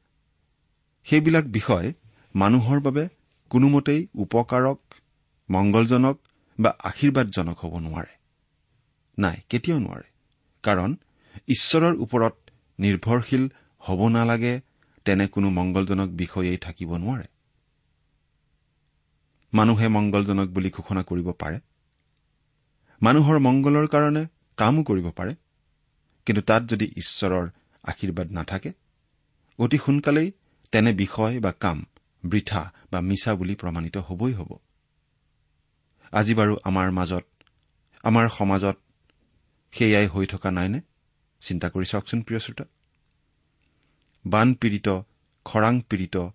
সেইবিলাক 1.03 1.45
বিষয় 1.45 1.93
মানুহৰ 2.35 2.79
বাবে 2.79 3.07
কোনোমতেই 3.49 4.07
উপকাৰক 4.15 4.79
মংগলজনক 5.49 6.17
বা 6.59 6.75
আশীৰ্বাদজনক 6.83 7.57
হ'ব 7.57 7.79
নোৱাৰে। 7.79 8.13
নাই 9.17 9.37
কেতিয়াও 9.49 9.79
নোৱাৰে। 9.79 10.07
কাৰণ 10.63 10.95
ঈশ্বৰৰ 11.47 11.95
ওপৰত 11.95 12.35
নিৰ্ভৰশীল 12.79 13.49
হ'ব 13.79 14.07
নালাগে 14.07 14.61
তেনে 15.05 15.27
কোনো 15.27 15.49
মংগলজনক 15.49 16.09
বিষয়েই 16.09 16.57
থাকিব 16.57 16.95
নোৱাৰে। 16.95 17.23
মানুহে 19.53 19.87
মংগলজনক 19.87 20.49
বুলি 20.49 20.69
ঘোষণা 20.69 21.03
কৰিব 21.03 21.31
পাৰে। 21.31 21.59
মানুহৰ 23.01 23.39
মংগলৰ 23.39 23.87
কাৰণে 23.87 24.25
কামো 24.57 24.83
কৰিব 24.83 25.11
পাৰে। 25.11 25.35
কিন্তু 26.25 26.41
তাত 26.41 26.63
যদি 26.63 26.85
ঈশ্বৰৰ 26.85 27.49
আশীৰ্বাদ 27.83 28.31
নাথাকে 28.31 28.73
অতি 29.57 29.77
সোনকালেই 29.77 30.31
তেনে 30.71 30.93
বিষয় 30.93 31.39
বা 31.39 31.51
কাম 31.51 31.85
বৃথা 32.23 32.73
বা 32.91 33.01
মিছা 33.01 33.35
বুলি 33.35 33.55
প্ৰমাণিত 33.55 33.97
হবই 33.97 34.33
হ'ব। 34.33 34.57
আজি 36.11 36.33
বাৰু 36.33 36.57
আমাৰ 36.63 36.91
মাজত 36.91 37.25
আমাৰ 38.03 38.29
সমাজত 38.29 38.77
সেয়াই 39.71 40.07
হৈ 40.07 40.25
থকা 40.25 40.51
নাইনে? 40.51 40.81
চিন্তা 41.41 41.69
কৰি 41.69 41.85
চাওকচোন 41.85 42.21
প্ৰিয় 42.21 42.39
শ্ৰোতা। 42.39 42.65
বানপীড়িত 44.25 45.01
খৰাং 45.45 45.81
পীড়িত 45.81 46.27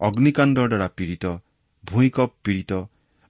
অগ্নিকাণ্ডৰ 0.00 0.68
দ্বাৰা 0.68 0.88
পীড়িত 0.88 1.36
ভূঁইকপ 1.84 2.30
পীড়িত 2.44 2.72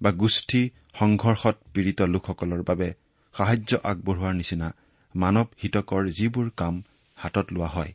বা 0.03 0.13
গোষ্ঠী 0.13 0.71
সংঘৰ্ষত 0.99 1.57
পীড়িত 1.75 2.03
লোকসকলৰ 2.03 2.63
বাবে 2.63 2.95
সাহায্য 3.35 3.79
আগবঢ়োৱাৰ 3.83 4.35
নিচিনা 4.35 4.75
মানৱ 5.17 5.45
হিতকৰ 5.63 6.09
যিবোৰ 6.09 6.51
কাম 6.57 6.83
হাতত 7.15 7.53
লোৱা 7.53 7.67
হয় 7.67 7.93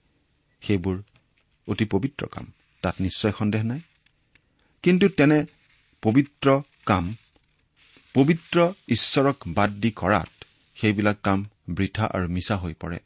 সেইবোৰ 0.61 1.03
অতি 1.67 1.85
পবিত্ৰ 1.85 2.27
কাম। 2.27 2.51
তাত 2.81 2.95
নিশ্চয় 3.01 3.31
সন্দেহ 3.31 3.63
নাই। 3.63 3.79
কিন্তু 4.83 5.09
তেনে 5.09 5.45
পবিত্ৰ 6.01 6.61
কাম 6.85 7.15
পবিত্ৰ 8.13 8.73
ঈশ্বৰক 8.89 9.35
বাদ 9.47 9.71
দি 9.71 9.91
কৰাত 9.91 10.45
সেইবিলাক 10.75 11.17
কাম 11.23 11.45
বৃথা 11.69 12.05
আৰু 12.05 12.27
মিছা 12.27 12.57
হৈ 12.57 12.73
পৰে। 12.73 12.99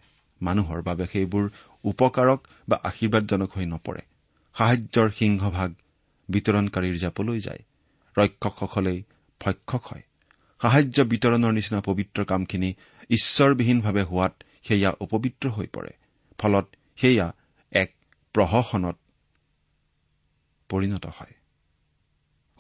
মানুহৰ 0.44 0.82
বাবে 0.82 1.06
সেইবোৰ 1.08 1.50
উপকাৰক 1.84 2.48
বা 2.70 2.78
আশীৰ্বাদজনক 2.84 3.50
হৈ 3.58 3.66
নপৰে। 3.66 4.02
সাহায্যৰ 4.56 5.10
সিংহভাগ 5.20 5.70
বিতৰণকাৰীৰ 6.30 6.98
জাপলৈ 6.98 7.40
যায়। 7.40 7.62
ৰক্ষকসকলেই 8.18 9.00
ভক্ষক 9.42 9.84
হয়। 9.86 10.04
সাহায্য 10.62 11.04
বিতৰণৰ 11.04 11.54
নিচিনা 11.54 11.82
পবিত্ৰ 11.82 12.26
কামখিনি 12.26 12.70
ঈশ্বৰবিহীনভাৱে 13.10 14.04
হোৱাত 14.04 14.34
সেয়া 14.68 14.92
অপবিত্ৰ 15.02 15.50
হৈ 15.50 15.68
পৰে। 15.68 15.94
ফলত 16.38 16.68
সেয়া 16.96 17.28
এক 17.72 17.90
প্ৰহসনত 18.36 18.98
পৰিণত 20.70 21.06
হয়। 21.06 21.34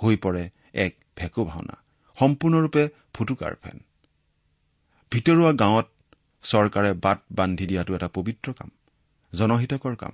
হৈ 0.03 0.15
পৰে 0.15 0.43
এক 0.73 0.93
ভেকু 1.17 1.45
ভাওনা। 1.45 1.75
সম্পূৰ্ণৰূপে 2.19 2.83
ফুটুকাৰ 3.13 3.55
ফেন। 3.63 3.79
ভিতৰুৱা 5.11 5.53
গাঁৱত 5.53 5.87
চৰকাৰে 6.43 6.91
বাট 6.93 7.19
বান্ধি 7.31 7.65
দিয়াটো 7.65 7.91
এটা 7.95 8.07
পবিত্ৰ 8.07 8.47
কাম 8.53 8.69
জনহিতকৰ 9.33 9.95
কাম। 9.95 10.13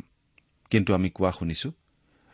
কিন্তু 0.71 0.89
আমি 0.93 1.09
কোৱা 1.09 1.31
শুনিছো 1.31 1.69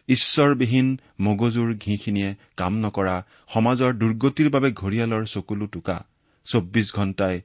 ঈশ্বৰবিহীন 0.09 0.87
মগজুৰ 1.19 1.69
ঘিখিনিয়ে 1.75 2.29
কাম 2.57 2.73
নকৰা 2.79 3.15
সমাজৰ 3.53 3.91
দুৰ্গতিৰ 4.01 4.49
বাবে 4.49 4.69
ঘৰিয়ালৰ 4.71 5.23
চকুলো 5.25 5.65
টোকা 5.67 5.97
চৌব্বিছ 6.45 6.87
ঘণ্টাই 6.93 7.35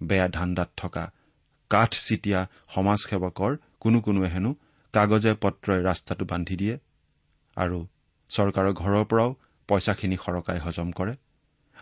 বেয়া 0.00 0.28
ধান্দাত 0.28 0.70
থকা 0.76 1.04
কাঠ 1.70 1.90
চিতিয়া 2.06 2.40
সমাজসেৱকৰ 2.74 3.52
কোনো 3.80 3.98
কোনোৱে 4.00 4.28
হেনো 4.28 4.50
কাগজে 4.94 5.32
পত্ৰই 5.42 5.80
ৰাস্তাটো 5.82 6.24
বান্ধি 6.24 6.56
দিয়ে 6.56 6.74
আৰু 7.56 7.78
চৰকাৰৰ 8.30 8.72
ঘৰৰ 8.72 9.04
পৰাও 9.04 9.30
পইচাখিনি 9.68 10.16
সৰকাই 10.16 10.58
হজম 10.58 10.88
কৰে 10.92 11.14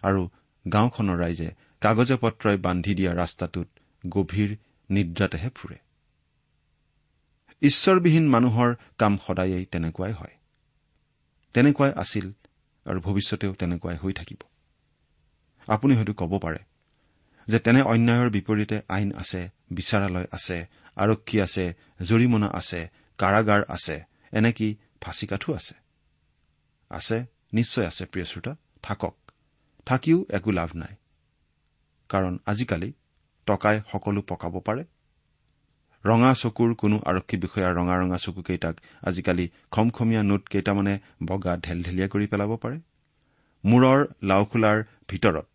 আৰু 0.02 0.22
গাঁওখনৰ 0.66 1.16
ৰাইজে 1.22 1.48
কাগজে 1.80 2.16
পত্ৰই 2.20 2.56
বান্ধি 2.66 2.92
দিয়া 2.94 3.12
ৰাস্তাটোত 3.14 3.68
গভীৰ 4.08 4.56
নিদ্ৰাতেহে 4.90 5.50
ফুৰে। 5.54 5.78
ঈশ্বৰবিহীন 7.62 8.28
মানুহৰ 8.28 8.74
কাম 8.98 9.18
সদায়েই 9.26 9.64
তেনেকুৱাই 9.64 10.12
হয়। 10.12 10.34
তেনেকুৱাই 11.54 11.92
আছিল 11.92 12.32
আৰু 12.86 13.00
ভৱিষ্যতেও 13.00 13.52
তেনেকুৱাই 13.54 13.96
হৈ 13.96 14.12
থাকিব। 14.12 14.40
আপুনি 15.68 15.96
হয়তো 15.96 16.12
ক'ব 16.12 16.38
পাৰে 16.38 16.58
যে 17.48 17.58
তেনে 17.58 17.82
অন্যায়ৰ 17.82 18.30
বিপৰীতে 18.30 18.82
আইন 18.88 19.12
আছে 19.12 19.50
বিচাৰালয় 19.72 20.26
আছে 20.32 20.66
আৰক্ষী 20.96 21.40
আছে 21.40 21.74
জৰিমনা 22.02 22.46
আছে 22.46 22.90
কাৰাগাৰ 23.18 23.62
আছে 23.68 24.04
এনেকি 24.32 24.76
ফাঁচীকাঠো 25.00 25.52
আছে? 25.52 25.74
আছে 26.90 27.26
নিশ্চয় 27.52 27.86
আছে 27.86 28.04
প্ৰিয় 28.06 28.26
শ্ৰোতা 28.26 28.56
থাকক। 28.82 29.14
থাকিও 29.86 30.26
একো 30.30 30.50
লাভ 30.50 30.70
নাই। 30.76 30.94
কাৰণ 32.08 32.38
আজিকালি 32.46 32.92
টকাই 33.46 33.80
সকলো 33.92 34.22
পকাব 34.22 34.54
পাৰে? 34.60 34.84
ৰঙা 36.04 36.34
চকুৰ 36.34 36.74
কোনো 36.74 36.96
আৰক্ষী 37.04 37.36
বিষয়াৰ 37.36 37.72
ৰঙা 37.74 37.94
ৰঙা 38.00 38.18
চকুকেইটাক 38.18 38.76
আজিকালি 39.02 39.46
খমখমীয়া 39.70 40.22
নোট 40.22 40.48
কেইটামানে 40.48 40.98
বগা 41.24 41.56
ঢেলঢেলীয়া 41.56 42.08
কৰি 42.08 42.26
পেলাব 42.26 42.56
পাৰে? 42.56 42.78
মূৰৰ 43.64 43.98
লাওখোলাৰ 44.22 44.84
ভিতৰত 45.08 45.48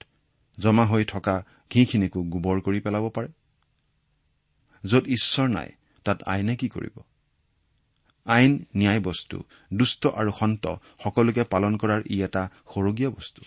জমা 0.59 0.85
হৈ 0.85 1.03
থকা 1.05 1.35
ঘিখিনিকো 1.71 2.23
গোবৰ 2.23 2.57
কৰি 2.61 2.79
পেলাব 2.79 3.09
পাৰে? 3.09 3.27
য'ত 4.83 5.05
ঈশ্বৰ 5.07 5.47
নাই 5.49 5.69
তাত 6.05 6.23
আইনে 6.23 6.55
কি 6.55 6.69
কৰিব? 6.69 6.95
আইন 8.25 8.65
ন্যায় 8.77 8.99
বস্তু 8.99 9.43
দুষ্ট 9.73 10.07
আৰু 10.07 10.31
সন্ত 10.31 10.63
সকলোকে 11.03 11.43
পালন 11.43 11.77
কৰাৰ 11.77 12.01
ই 12.09 12.17
এটা 12.23 12.43
সৰগীয়া 12.73 13.09
বস্তু। 13.09 13.41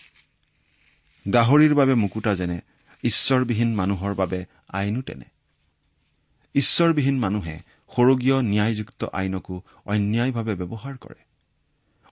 গাহৰিৰ 1.25 1.73
বাবে 1.75 1.93
মুকুতা 1.95 2.35
যেনে 2.35 2.61
ঈশ্বৰবিহীন 3.05 3.75
মানুহৰ 3.75 4.13
বাবে 4.13 4.45
আইনো 4.67 5.01
তেনে। 5.01 5.25
ঈশ্বৰবিহীন 6.55 7.19
মানুহে 7.19 7.59
সৰগীয় 7.95 8.41
ন্যায়যুক্ত 8.41 9.03
আইনকো 9.03 9.61
অন্যায়ভাৱে 9.85 10.55
ব্যৱহাৰ 10.55 10.97
কৰে। 10.97 11.23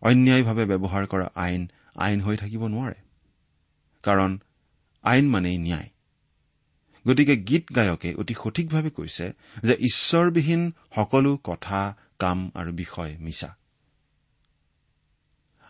অন্যায়ভাৱে 0.02 0.66
ব্যৱহাৰ 0.66 1.08
কৰা 1.08 1.32
আইন 1.36 1.72
আইন 1.96 2.22
হৈ 2.22 2.38
থাকিব 2.38 2.68
নোৱাৰে। 2.68 2.96
কাৰণ 4.04 4.40
আইন 5.04 5.30
মানেই 5.30 5.58
ন্যায়। 5.58 5.90
গতিকে 7.08 7.36
গীত 7.38 7.76
গায়কে 7.76 8.14
অতি 8.14 8.34
সঠিকভাৱে 8.34 8.90
কৈছে 8.90 9.34
যে 9.64 9.74
ঈশ্বৰবিহীন 9.74 10.72
সকলো 10.96 11.38
কথা 11.38 11.96
কাম 12.20 12.52
আৰু 12.56 12.72
বিষয় 12.72 13.18
মিছা। 13.18 13.58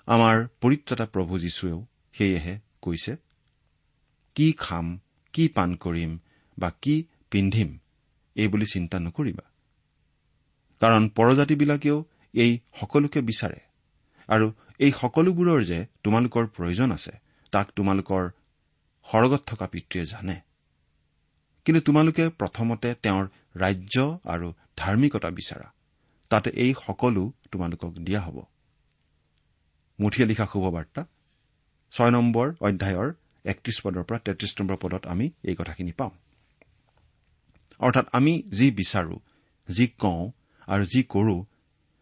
আমাৰ 0.05 0.47
পৰিত্ৰতা 0.61 1.05
প্ৰভু 1.05 1.39
যীশুৱেও 1.39 1.85
সেয়েহে 2.13 2.59
কৈছে 2.81 3.15
কি 4.35 4.53
খাম 4.57 4.99
কি 5.33 5.47
পাণ 5.47 5.75
কৰিম 5.75 6.17
বা 6.59 6.69
কি 6.81 7.03
পিন্ধিম 7.31 7.77
এই 8.35 8.47
বুলি 8.47 8.65
চিন্তা 8.65 8.99
নকৰিবা। 8.99 9.45
কাৰণ 10.79 11.09
পৰজাতিবিলাকেও 11.09 12.05
এই 12.33 12.59
সকলোকে 12.79 13.21
বিচাৰে। 13.21 13.59
আৰু 14.27 14.51
এই 14.79 14.91
সকলোবোৰৰ 14.91 15.63
যে 15.63 15.85
তোমালোকৰ 16.03 16.47
প্ৰয়োজন 16.47 16.91
আছে 16.91 17.11
তাক 17.51 17.67
তোমালোকৰ 17.75 18.29
সৰগত 19.11 19.41
থকা 19.47 19.67
পিতৃয়ে 19.67 20.05
জানে। 20.05 20.35
কিন্তু 21.65 21.81
তোমালোকে 21.81 22.29
প্ৰথমতে 22.29 22.95
তেওঁৰ 23.03 23.25
ৰাজ্য 23.55 24.19
আৰু 24.25 24.53
ধাৰ্মিকতা 24.77 25.29
বিচাৰা। 25.29 25.67
তাতে 26.29 26.49
এই 26.49 26.73
সকলো 26.73 27.31
তোমালোকক 27.51 27.93
দিয়া 27.93 28.21
হ'ব। 28.21 28.43
মুঠিয়ে 29.99 30.27
লিখা 30.27 30.45
শুভবাৰ্তা 30.53 31.05
ছয় 31.91 32.11
নম্বৰ 32.11 32.47
অধ্যায়ৰ 32.59 33.13
একত্ৰিশ 33.45 33.81
পদৰ 33.81 34.03
পৰা 34.03 34.19
তেত্ৰিশ 34.19 34.55
নম্বৰ 34.59 34.77
পদত 34.81 35.05
আমি 35.05 35.31
এই 35.43 35.55
কথাখিনি 35.55 35.91
পাওঁ 35.91 36.11
অৰ্থাৎ 37.79 38.05
আমি 38.11 38.33
যি 38.51 38.71
বিচাৰো 38.71 39.19
যি 39.69 39.87
কওঁ 39.87 40.31
আৰু 40.67 40.83
যি 40.85 41.03
কৰো 41.03 41.45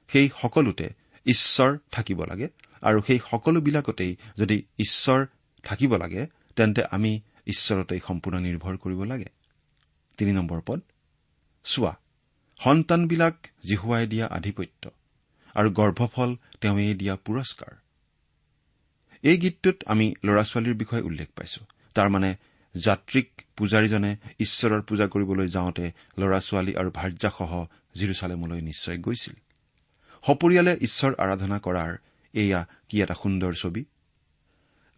সেই 0.10 0.30
সকলোতে 0.42 0.88
ঈশ্বৰ 1.26 1.78
থাকিব 1.92 2.20
লাগে 2.24 2.48
আৰু 2.82 3.02
সেই 3.08 3.20
সকলোবিলাকতেই 3.30 4.16
যদি 4.38 4.58
ঈশ্বৰ 4.80 5.26
থাকিব 5.64 5.96
লাগে 5.96 6.28
তেন্তে 6.56 6.82
আমি 6.92 7.22
ঈশ্বৰতেই 7.48 8.00
সম্পূৰ্ণ 8.08 8.40
নিৰ্ভৰ 8.40 8.78
কৰিব 8.78 9.04
লাগে। 9.04 9.30
তিনি 10.18 10.32
নম্বৰ 10.32 10.62
পদ 10.66 10.80
চোৱা 11.64 11.94
সন্তানবিলাক 12.60 13.36
জিহুৱাই 13.70 14.08
দিয়া 14.08 14.26
আধিপত্য 14.28 14.90
আৰু 15.56 15.70
গৰ্ভফল 15.70 16.36
তেওঁৱেই 16.62 16.94
দিয়া 16.94 17.16
পুৰস্কাৰ। 17.16 17.74
এই 19.24 19.38
গীতটোত 19.38 19.84
আমি 19.86 20.14
ল'ৰা 20.26 20.44
ছোৱালীৰ 20.44 20.74
বিষয়ে 20.74 21.02
উল্লেখ 21.02 21.30
পাইছো। 21.36 21.66
তাৰমানে 21.96 22.36
যাত্ৰীক 22.76 23.30
পূজাৰীজনে 23.58 24.16
ঈশ্বৰৰ 24.40 24.82
পূজা 24.82 25.06
কৰিবলৈ 25.08 25.48
যাওঁতে 25.48 25.92
ল'ৰা 26.18 26.40
ছোৱালী 26.40 26.76
আৰু 26.76 26.92
ভাৰ্যাসহ 26.92 27.66
জিৰচালেমলৈ 27.96 28.62
নিশ্চয় 28.62 28.98
গৈছিল। 28.98 29.34
সপৰিয়ালে 30.28 30.78
ঈশ্বৰ 30.82 31.12
আৰাধনা 31.18 31.60
কৰাৰ 31.60 31.98
এয়া 32.34 32.68
কি 32.90 33.02
এটা 33.02 33.14
সুন্দৰ 33.14 33.54
ছবি? 33.54 33.86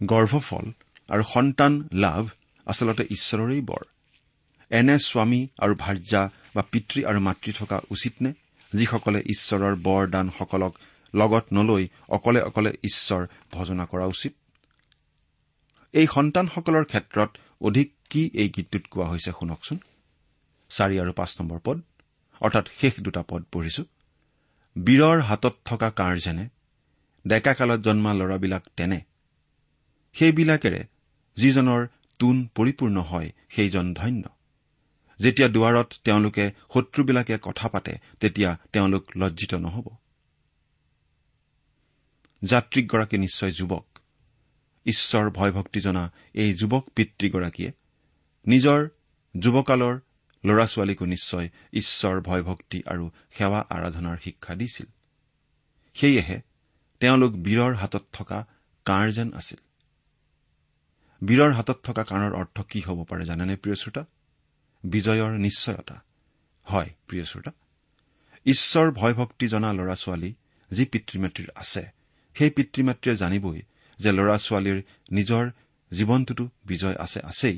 গৰ্ভফল 0.05 0.71
আৰু 1.09 1.23
সন্তান 1.23 1.89
লাভ 1.93 2.29
আচলতে 2.65 3.03
ঈশ্বৰৰেই 3.11 3.61
বৰ। 3.61 3.83
এনে 4.69 4.99
স্বামী 4.99 5.47
আৰু 5.59 5.75
ভাৰ্যা 5.75 6.29
বা 6.55 6.61
পিতৃ 6.71 7.05
আৰু 7.05 7.19
মাতৃ 7.19 7.51
থকা 7.51 7.81
উচিত 7.89 8.13
নে 8.21 8.33
যিসকলে 8.73 9.19
ঈশ্বৰৰ 9.19 9.75
বৰদানসকলক 9.75 10.77
লগত 11.15 11.45
নলৈ 11.53 11.87
অকলে 12.09 12.41
অকলে 12.41 12.71
ঈশ্বৰ 12.83 13.27
ভজনা 13.51 13.85
কৰা 13.85 14.05
উচিত। 14.05 14.33
এই 15.93 16.07
সন্তানসকলৰ 16.07 16.83
ক্ষেত্ৰত 16.83 17.37
অধিক 17.61 17.93
কি 18.09 18.31
এই 18.33 18.49
গীতটোত 18.49 18.81
কোৱা 18.91 19.05
হৈছে 19.05 19.31
শুনকচোন। 19.31 19.77
চাৰি 20.69 20.99
আৰু 20.99 21.11
পাঁচ 21.11 21.41
নম্বৰ 21.41 21.59
পদ 21.63 21.81
অৰ্থাৎ 22.41 22.65
শেষ 22.77 22.93
দুটা 22.99 23.23
পদ 23.29 23.43
পঢ়িছো। 23.51 23.83
বীৰৰ 24.85 25.19
হাতত 25.19 25.55
থকা 25.65 25.89
কাঁড় 25.89 26.19
যেনে 26.19 26.49
ডেকাকালত 27.27 27.79
জন্মা 27.79 28.13
ল'ৰাবিলাক 28.13 28.63
তেনে। 28.77 29.01
সেইবিলাকেৰে 30.13 30.83
যিজনৰ 31.37 31.87
তোন 32.19 32.47
পৰিপূৰ্ণ 32.55 32.97
হয় 33.01 33.29
সেইজন 33.49 33.93
ধন্য। 33.93 34.23
যেতিয়া 35.19 35.47
দুৱাৰত 35.47 35.93
তেওঁলোকে 36.03 36.51
শত্ৰুবিলাকে 36.73 37.37
কথা 37.41 37.67
পাতে 37.67 37.97
তেতিয়া 38.19 38.57
তেওঁলোক 38.73 39.03
লজ্জিত 39.15 39.53
নহ'ব। 39.53 39.95
যাত্ৰীগৰাকী 42.43 43.17
নিশ্চয় 43.17 43.51
যুৱক। 43.51 43.99
ঈশ্বৰ 44.85 45.29
ভয়ভক্তি 45.29 45.79
জনা 45.79 46.11
এই 46.33 46.53
যুৱক 46.53 46.89
পিতৃগৰাকীয়ে 46.95 47.71
নিজৰ 48.47 48.89
যুৱকালৰ 49.39 49.99
ল'ৰা 50.45 50.65
ছোৱালীকো 50.65 51.05
নিশ্চয় 51.05 51.49
ঈশ্বৰ 51.73 52.21
ভয়ভক্তি 52.21 52.83
আৰু 52.85 53.11
সেৱা 53.31 53.65
আৰাধনাৰ 53.69 54.17
শিক্ষা 54.17 54.55
দিছিল। 54.55 54.85
সেয়েহে 55.93 56.41
তেওঁলোক 56.99 57.33
বীৰৰ 57.33 57.73
হাতত 57.73 58.05
থকা 58.13 58.47
কাঁড় 58.85 59.11
যেন 59.11 59.33
আছিল। 59.33 59.57
বীৰৰ 61.27 61.51
হাতত 61.51 61.79
থকা 61.83 62.03
কাঁড়ৰ 62.03 62.33
অৰ্থ 62.33 62.61
কি 62.61 62.81
হ'ব 62.81 63.03
পাৰে 63.03 63.25
জানেনে 63.25 63.55
প্ৰিয় 63.55 63.75
শ্ৰোতা? 63.75 64.05
বিজয়ৰ 64.83 65.31
নিশ্চয়তা। 65.31 66.03
হয় 66.63 66.89
প্ৰিয় 67.07 67.23
শ্ৰোতা। 67.23 67.51
ঈশ্বৰ 68.45 68.91
ভয়ভক্তি 68.91 69.47
জনা 69.47 69.73
ল'ৰা 69.73 69.95
ছোৱালী 69.95 70.33
যি 70.71 70.85
পিতৃ 70.85 71.19
মাতৃৰ 71.19 71.49
আছে 71.55 72.02
সেই 72.35 72.49
পিতৃ 72.49 72.81
মাতৃয়ে 72.83 73.15
জানিবই 73.15 73.61
যে 73.99 74.09
ল'ৰা 74.11 74.35
ছোৱালীৰ 74.37 74.79
নিজৰ 75.11 75.43
জীৱনটোতো 75.91 76.43
বিজয় 76.65 76.95
আছে 77.05 77.19
আছেই। 77.21 77.57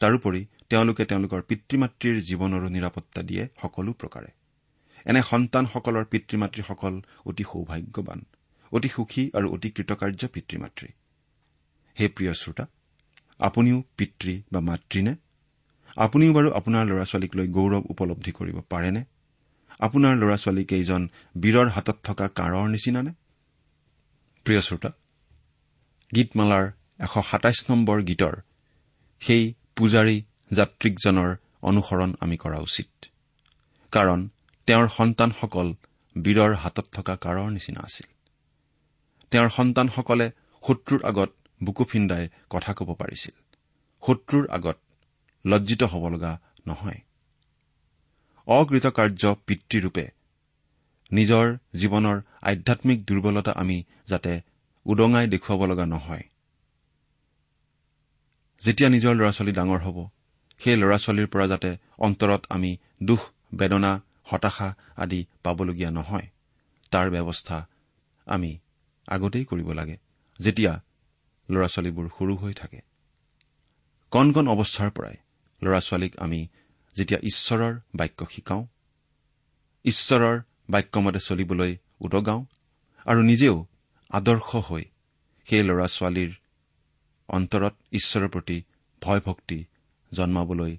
তাৰোপৰি 0.00 0.40
তেওঁলোকে 0.70 1.04
তেওঁলোকৰ 1.04 1.40
পিতৃ 1.42 1.76
মাতৃৰ 1.78 2.16
জীৱনৰো 2.28 2.68
নিৰাপত্তা 2.68 3.20
দিয়ে 3.22 3.44
সকলো 3.62 3.92
প্ৰকাৰে। 3.92 4.30
এনে 5.06 5.22
সন্তানসকলৰ 5.22 6.04
পিতৃ 6.04 6.36
মাতৃসকল 6.36 6.94
অতি 7.26 7.44
সৌভাগ্যৱান 7.52 8.20
অতি 8.72 8.88
সুখী 8.88 9.22
আৰু 9.36 9.46
অতি 9.54 9.68
কৃতকাৰ্য 9.70 10.22
পিতৃ 10.34 10.56
মাতৃ 10.58 10.86
হে 11.96 12.06
প্ৰিয় 12.08 12.32
শ্ৰোতা 12.32 12.64
আপুনিও 13.40 13.78
পিতৃ 13.96 14.32
বা 14.52 14.60
মাতৃনে? 14.60 15.12
আপুনিও 15.96 16.32
বাৰু 16.32 16.48
আপোনাৰ 16.50 16.82
ল'ৰা 16.86 17.04
ছোৱালীক 17.04 17.32
লৈ 17.36 17.48
গৌৰৱ 17.48 17.82
উপলব্ধি 17.92 18.32
কৰিব 18.32 18.56
পাৰেনে? 18.68 19.02
আপোনাৰ 19.80 20.14
ল'ৰা 20.16 20.36
ছোৱালী 20.36 20.64
কেইজন 20.64 21.02
বীৰৰ 21.36 21.68
হাতত 21.68 21.96
থকা 22.04 22.26
কাঁড়ৰ 22.28 22.66
নিচিনানে? 22.68 23.12
প্ৰিয় 24.44 24.60
শ্ৰোতা 24.60 24.90
গীতমালাৰ 26.14 26.64
এশ 26.98 27.14
সাতাইছ 27.30 27.58
নম্বৰ 27.70 28.02
গীতৰ 28.02 28.34
সেই 29.20 29.54
পূজাৰী 29.76 30.16
যাত্ৰিকজনৰ 30.52 31.30
অনুসৰণ 31.62 32.14
আমি 32.20 32.36
কৰা 32.36 32.58
উচিত। 32.58 32.90
কাৰণ 33.92 34.28
তেওঁৰ 34.66 34.88
সন্তানসকল 34.88 35.68
বীৰৰ 36.16 36.54
হাতত 36.54 36.86
থকা 36.92 37.16
কাঁড়ৰ 37.16 37.50
নিচিনা 37.50 37.80
আছিল। 37.80 38.08
তেওঁৰ 39.30 39.48
সন্তানসকলে 39.48 40.30
শত্ৰুৰ 40.62 41.00
আগত 41.04 41.30
বুকু 41.64 41.84
ফিন্দাই 41.84 42.28
কথা 42.50 42.72
ক'ব 42.74 42.88
পাৰিছিল। 42.94 43.34
শত্ৰুৰ 44.02 44.44
আগত 44.50 44.78
লজ্জিত 45.46 45.82
হ'ব 45.82 46.08
লগা 46.08 46.32
নহয়। 46.66 47.00
অকৃতকাৰ্য 48.46 49.34
পিতৃৰূপে 49.46 50.04
নিজৰ 51.12 51.46
জীৱনৰ 51.74 52.16
আধ্যামিক 52.42 52.98
দুৰ্বলতা 53.04 53.52
আমি 53.52 53.78
যাতে 54.06 54.32
উদঙাই 54.86 55.26
দেখুৱাব 55.26 55.60
লগা 55.64 55.86
নহয়। 55.86 56.24
যেতিয়া 58.62 58.88
নিজৰ 58.90 59.14
ল'ৰা 59.14 59.30
ছোৱালী 59.32 59.52
ডাঙৰ 59.52 59.80
হ'ব 59.80 59.98
সেই 60.60 60.76
ল'ৰা 60.76 60.98
ছোৱালীৰ 60.98 61.26
পৰা 61.26 61.46
যাতে 61.46 61.70
অন্তৰত 61.98 62.42
আমি 62.48 62.70
দুখ 63.02 63.20
বেদনা 63.54 63.92
হতাশা 64.24 64.68
আদি 64.96 65.20
পাবলগীয়া 65.42 65.90
নহয় 65.90 66.26
তাৰ 66.92 67.06
ব্যৱস্থা 67.10 67.58
আমি 68.26 68.50
আগতেই 69.08 69.44
কৰিব 69.44 69.68
লাগে 69.72 69.96
যেতিয়া 70.40 70.72
ল'ৰা 71.48 71.68
ছোৱালীবোৰ 71.68 72.06
সৰু 72.18 72.34
হৈ 72.36 72.54
থাকে। 72.54 72.80
কণ 74.12 74.26
কণ 74.32 74.46
অৱস্থাৰ 74.48 74.90
পৰাই 74.90 75.16
ল'ৰা 75.62 75.80
ছোৱালীক 75.80 76.12
আমি 76.18 76.40
যেতিয়া 76.96 77.20
ঈশ্বৰৰ 77.20 77.74
বাক্য 77.94 78.26
শিকাওঁ 78.30 78.64
ঈশ্বৰৰ 79.84 80.36
বাক্যমতে 80.70 81.20
চলিবলৈ 81.28 81.72
উদগাওঁ 82.00 82.42
আৰু 83.06 83.20
নিজেও 83.22 83.56
আদৰ্শ 84.10 84.48
হৈ 84.68 84.84
সেই 85.48 85.62
ল'ৰা 85.68 85.86
ছোৱালীৰ 85.96 86.32
অন্তৰত 87.28 87.74
ঈশ্বৰৰ 87.92 88.28
প্ৰতি 88.28 88.56
ভয় 89.02 89.20
ভক্তি 89.26 89.58
জন্মাবলৈ 90.12 90.72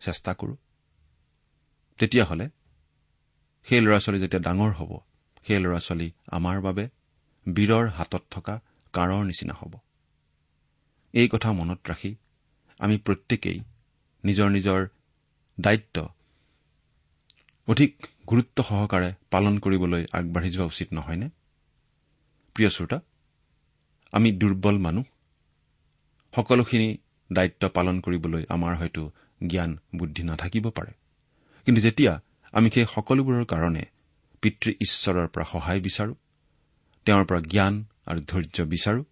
চেষ্টা 0.00 0.32
কৰো। 0.34 0.54
তেতিয়াহ'লে 1.98 2.46
সেই 3.66 3.80
ল'ৰা 3.80 3.98
ছোৱালী 4.02 4.18
যেতিয়া 4.20 4.42
ডাঙৰ 4.46 4.72
হ'ব 4.78 4.92
সেই 5.46 5.60
ল'ৰা 5.64 5.78
ছোৱালী 5.78 6.08
আমাৰ 6.28 6.56
বাবে 6.60 6.84
বীৰৰ 7.46 7.86
হাতত 7.88 8.22
থকা 8.30 8.54
কাঁড়ৰ 8.94 9.22
নিচিনা 9.24 9.54
হ'ব। 9.54 9.72
এই 11.14 11.28
কথা 11.28 11.48
মনত 11.52 11.80
ৰাখি 11.90 12.12
আমি 12.80 12.96
প্ৰত্যেকেই 12.98 13.58
নিজৰ 14.24 14.48
নিজৰ 14.50 14.80
দায়িত্ব 15.58 15.96
অধিক 17.68 17.92
গুৰুত্ব 18.26 18.62
সহকাৰে 18.62 19.08
পালন 19.30 19.54
কৰিবলৈ 19.58 20.02
আগবাঢ়ি 20.12 20.50
যোৱা 20.50 20.64
উচিত 20.64 20.88
নহয়নে? 20.92 21.28
প্ৰিয় 22.56 22.70
শ্ৰোতা 22.70 22.98
আমি 24.12 24.28
দুৰ্বল 24.32 24.76
মানুহ। 24.78 25.04
সকলোখিনি 26.34 26.88
দায়িত্ব 27.30 27.68
পালন 27.68 27.96
কৰিবলৈ 28.00 28.42
আমাৰ 28.48 28.72
হয়তো 28.76 29.02
জ্ঞান 29.46 29.70
বুদ্ধি 29.96 30.22
নাথাকিব 30.22 30.64
পাৰে। 30.70 30.92
কিন্তু 31.66 31.80
যেতিয়া 31.80 32.12
আমি 32.52 32.68
সেই 32.74 32.86
সকলোবোৰৰ 32.94 33.44
কাৰণে 33.44 33.84
পিতৃ 34.42 34.70
ঈশ্বৰৰ 34.80 35.26
পৰা 35.26 35.44
সহায় 35.44 35.80
বিচাৰো 35.80 36.14
তেওঁৰ 37.06 37.24
পৰা 37.24 37.40
জ্ঞান 37.52 37.74
আৰু 38.06 38.20
ধৈৰ্য 38.30 38.56
বিচাৰো 38.72 39.02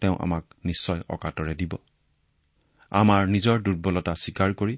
তেওঁ 0.00 0.16
আমাক 0.20 0.44
নিশ্চয় 0.64 1.00
অকাতৰে 1.08 1.54
দিব। 1.54 1.72
আমাৰ 2.92 3.22
নিজৰ 3.28 3.56
দুৰ্বলতা 3.62 4.12
স্বীকাৰ 4.14 4.50
কৰি 4.54 4.74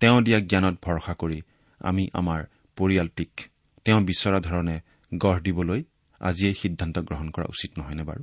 তেওঁ 0.00 0.18
দিয়া 0.20 0.38
জ্ঞানত 0.40 0.76
ভৰসা 0.82 1.14
কৰি 1.14 1.38
আমি 1.82 2.08
আমাৰ 2.12 2.44
পৰিয়ালটিক 2.76 3.40
তেওঁ 3.84 4.00
বিচৰা 4.00 4.40
ধৰণে 4.40 4.80
গঢ় 5.14 5.40
দিবলৈ 5.40 5.82
আজিয়েই 6.20 6.54
সিদ্ধান্ত 6.54 6.98
গ্ৰহণ 6.98 7.30
কৰা 7.30 7.44
উচিত 7.48 7.78
নহয়নে 7.78 8.02
বাৰু? 8.02 8.22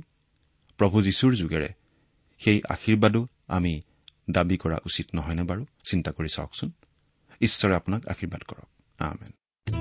প্ৰভু 0.78 1.02
যীশুৰ 1.02 1.34
যোগেৰে 1.34 1.68
সেই 2.38 2.62
আশীৰ্বাদো 2.68 3.26
আমি 3.48 3.80
দাবী 4.30 4.56
কৰা 4.56 4.78
উচিত 4.86 5.06
নহয়নে 5.14 5.42
বাৰু? 5.42 5.66
চিন্তা 5.90 6.10
কৰি 6.10 6.28
চাওকচোন। 6.28 6.70
ঈশ্বৰে 7.40 7.74
আপোনাক 7.74 8.06
আশীৰ্বাদ 8.06 8.42
কৰক। 8.42 8.68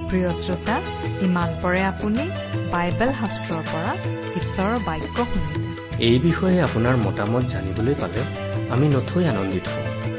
প্ৰিয় 0.09 0.33
শ্ৰোতা 0.33 0.81
ইমান 1.21 1.59
পৰে 1.61 1.83
আপুনি 1.83 2.29
বাইবেল 2.71 3.13
শাস্ত্ৰৰ 3.13 3.63
পৰা 3.63 3.95
ঈশ্বৰৰ 4.35 4.79
বাক্য 4.79 5.25
শুনিলে 5.25 6.05
এই 6.05 6.19
বিষয়ে 6.19 6.61
আপোনাৰ 6.61 6.97
মতামত 6.97 7.43
জানিবলৈ 7.43 7.95
পালে 8.01 8.23
আমি 8.69 8.87
নথৈ 8.87 9.25
আনন্দিত 9.25 9.67
হওঁ। 9.67 10.18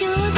যদি 0.00 0.37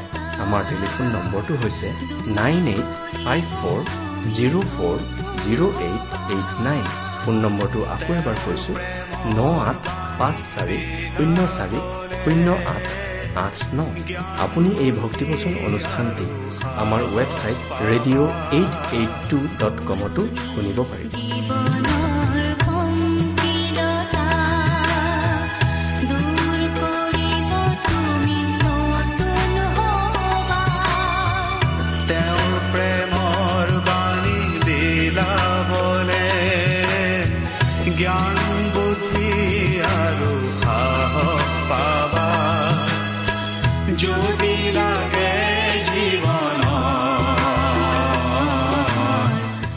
আমাৰ 0.43 0.61
টেলিফোন 0.69 1.05
নম্বৰটো 1.15 1.53
হৈছে 1.61 1.87
nine 2.39 2.63
eight 2.73 2.87
five 3.25 3.43
four 3.59 3.79
zero' 4.35 4.67
four 4.73 4.97
zero' 5.43 5.73
eight 5.87 6.03
eight 6.33 6.49
nine 6.67 6.83
phone 7.21 7.35
নম্বৰটো 7.45 7.79
আকৌ 7.95 8.11
এবাৰ 8.19 8.37
কৈছো 8.45 8.73
ন 9.37 9.39
আঠ 9.69 9.81
পাঁচ 10.19 10.37
চাৰি 10.53 10.77
শূন্য 11.15 11.37
চাৰি 11.57 11.79
শূন্য 12.21 12.47
আঠ 12.73 12.85
আঠ 13.45 13.55
ন। 13.73 13.79
আপুনি 14.45 14.69
এই 14.83 14.91
ভক্তিবচন 15.01 15.53
অনুষ্ঠানটি 15.67 16.25
আমাৰ 16.83 17.01
website 17.15 17.59
radio' 17.89 18.29
eight 18.59 18.73
eight 18.99 19.11
two 19.29 19.37
dot 19.59 19.75
কমতো 19.87 20.21
শুনিব 20.51 20.77
পাৰিব। 20.91 22.00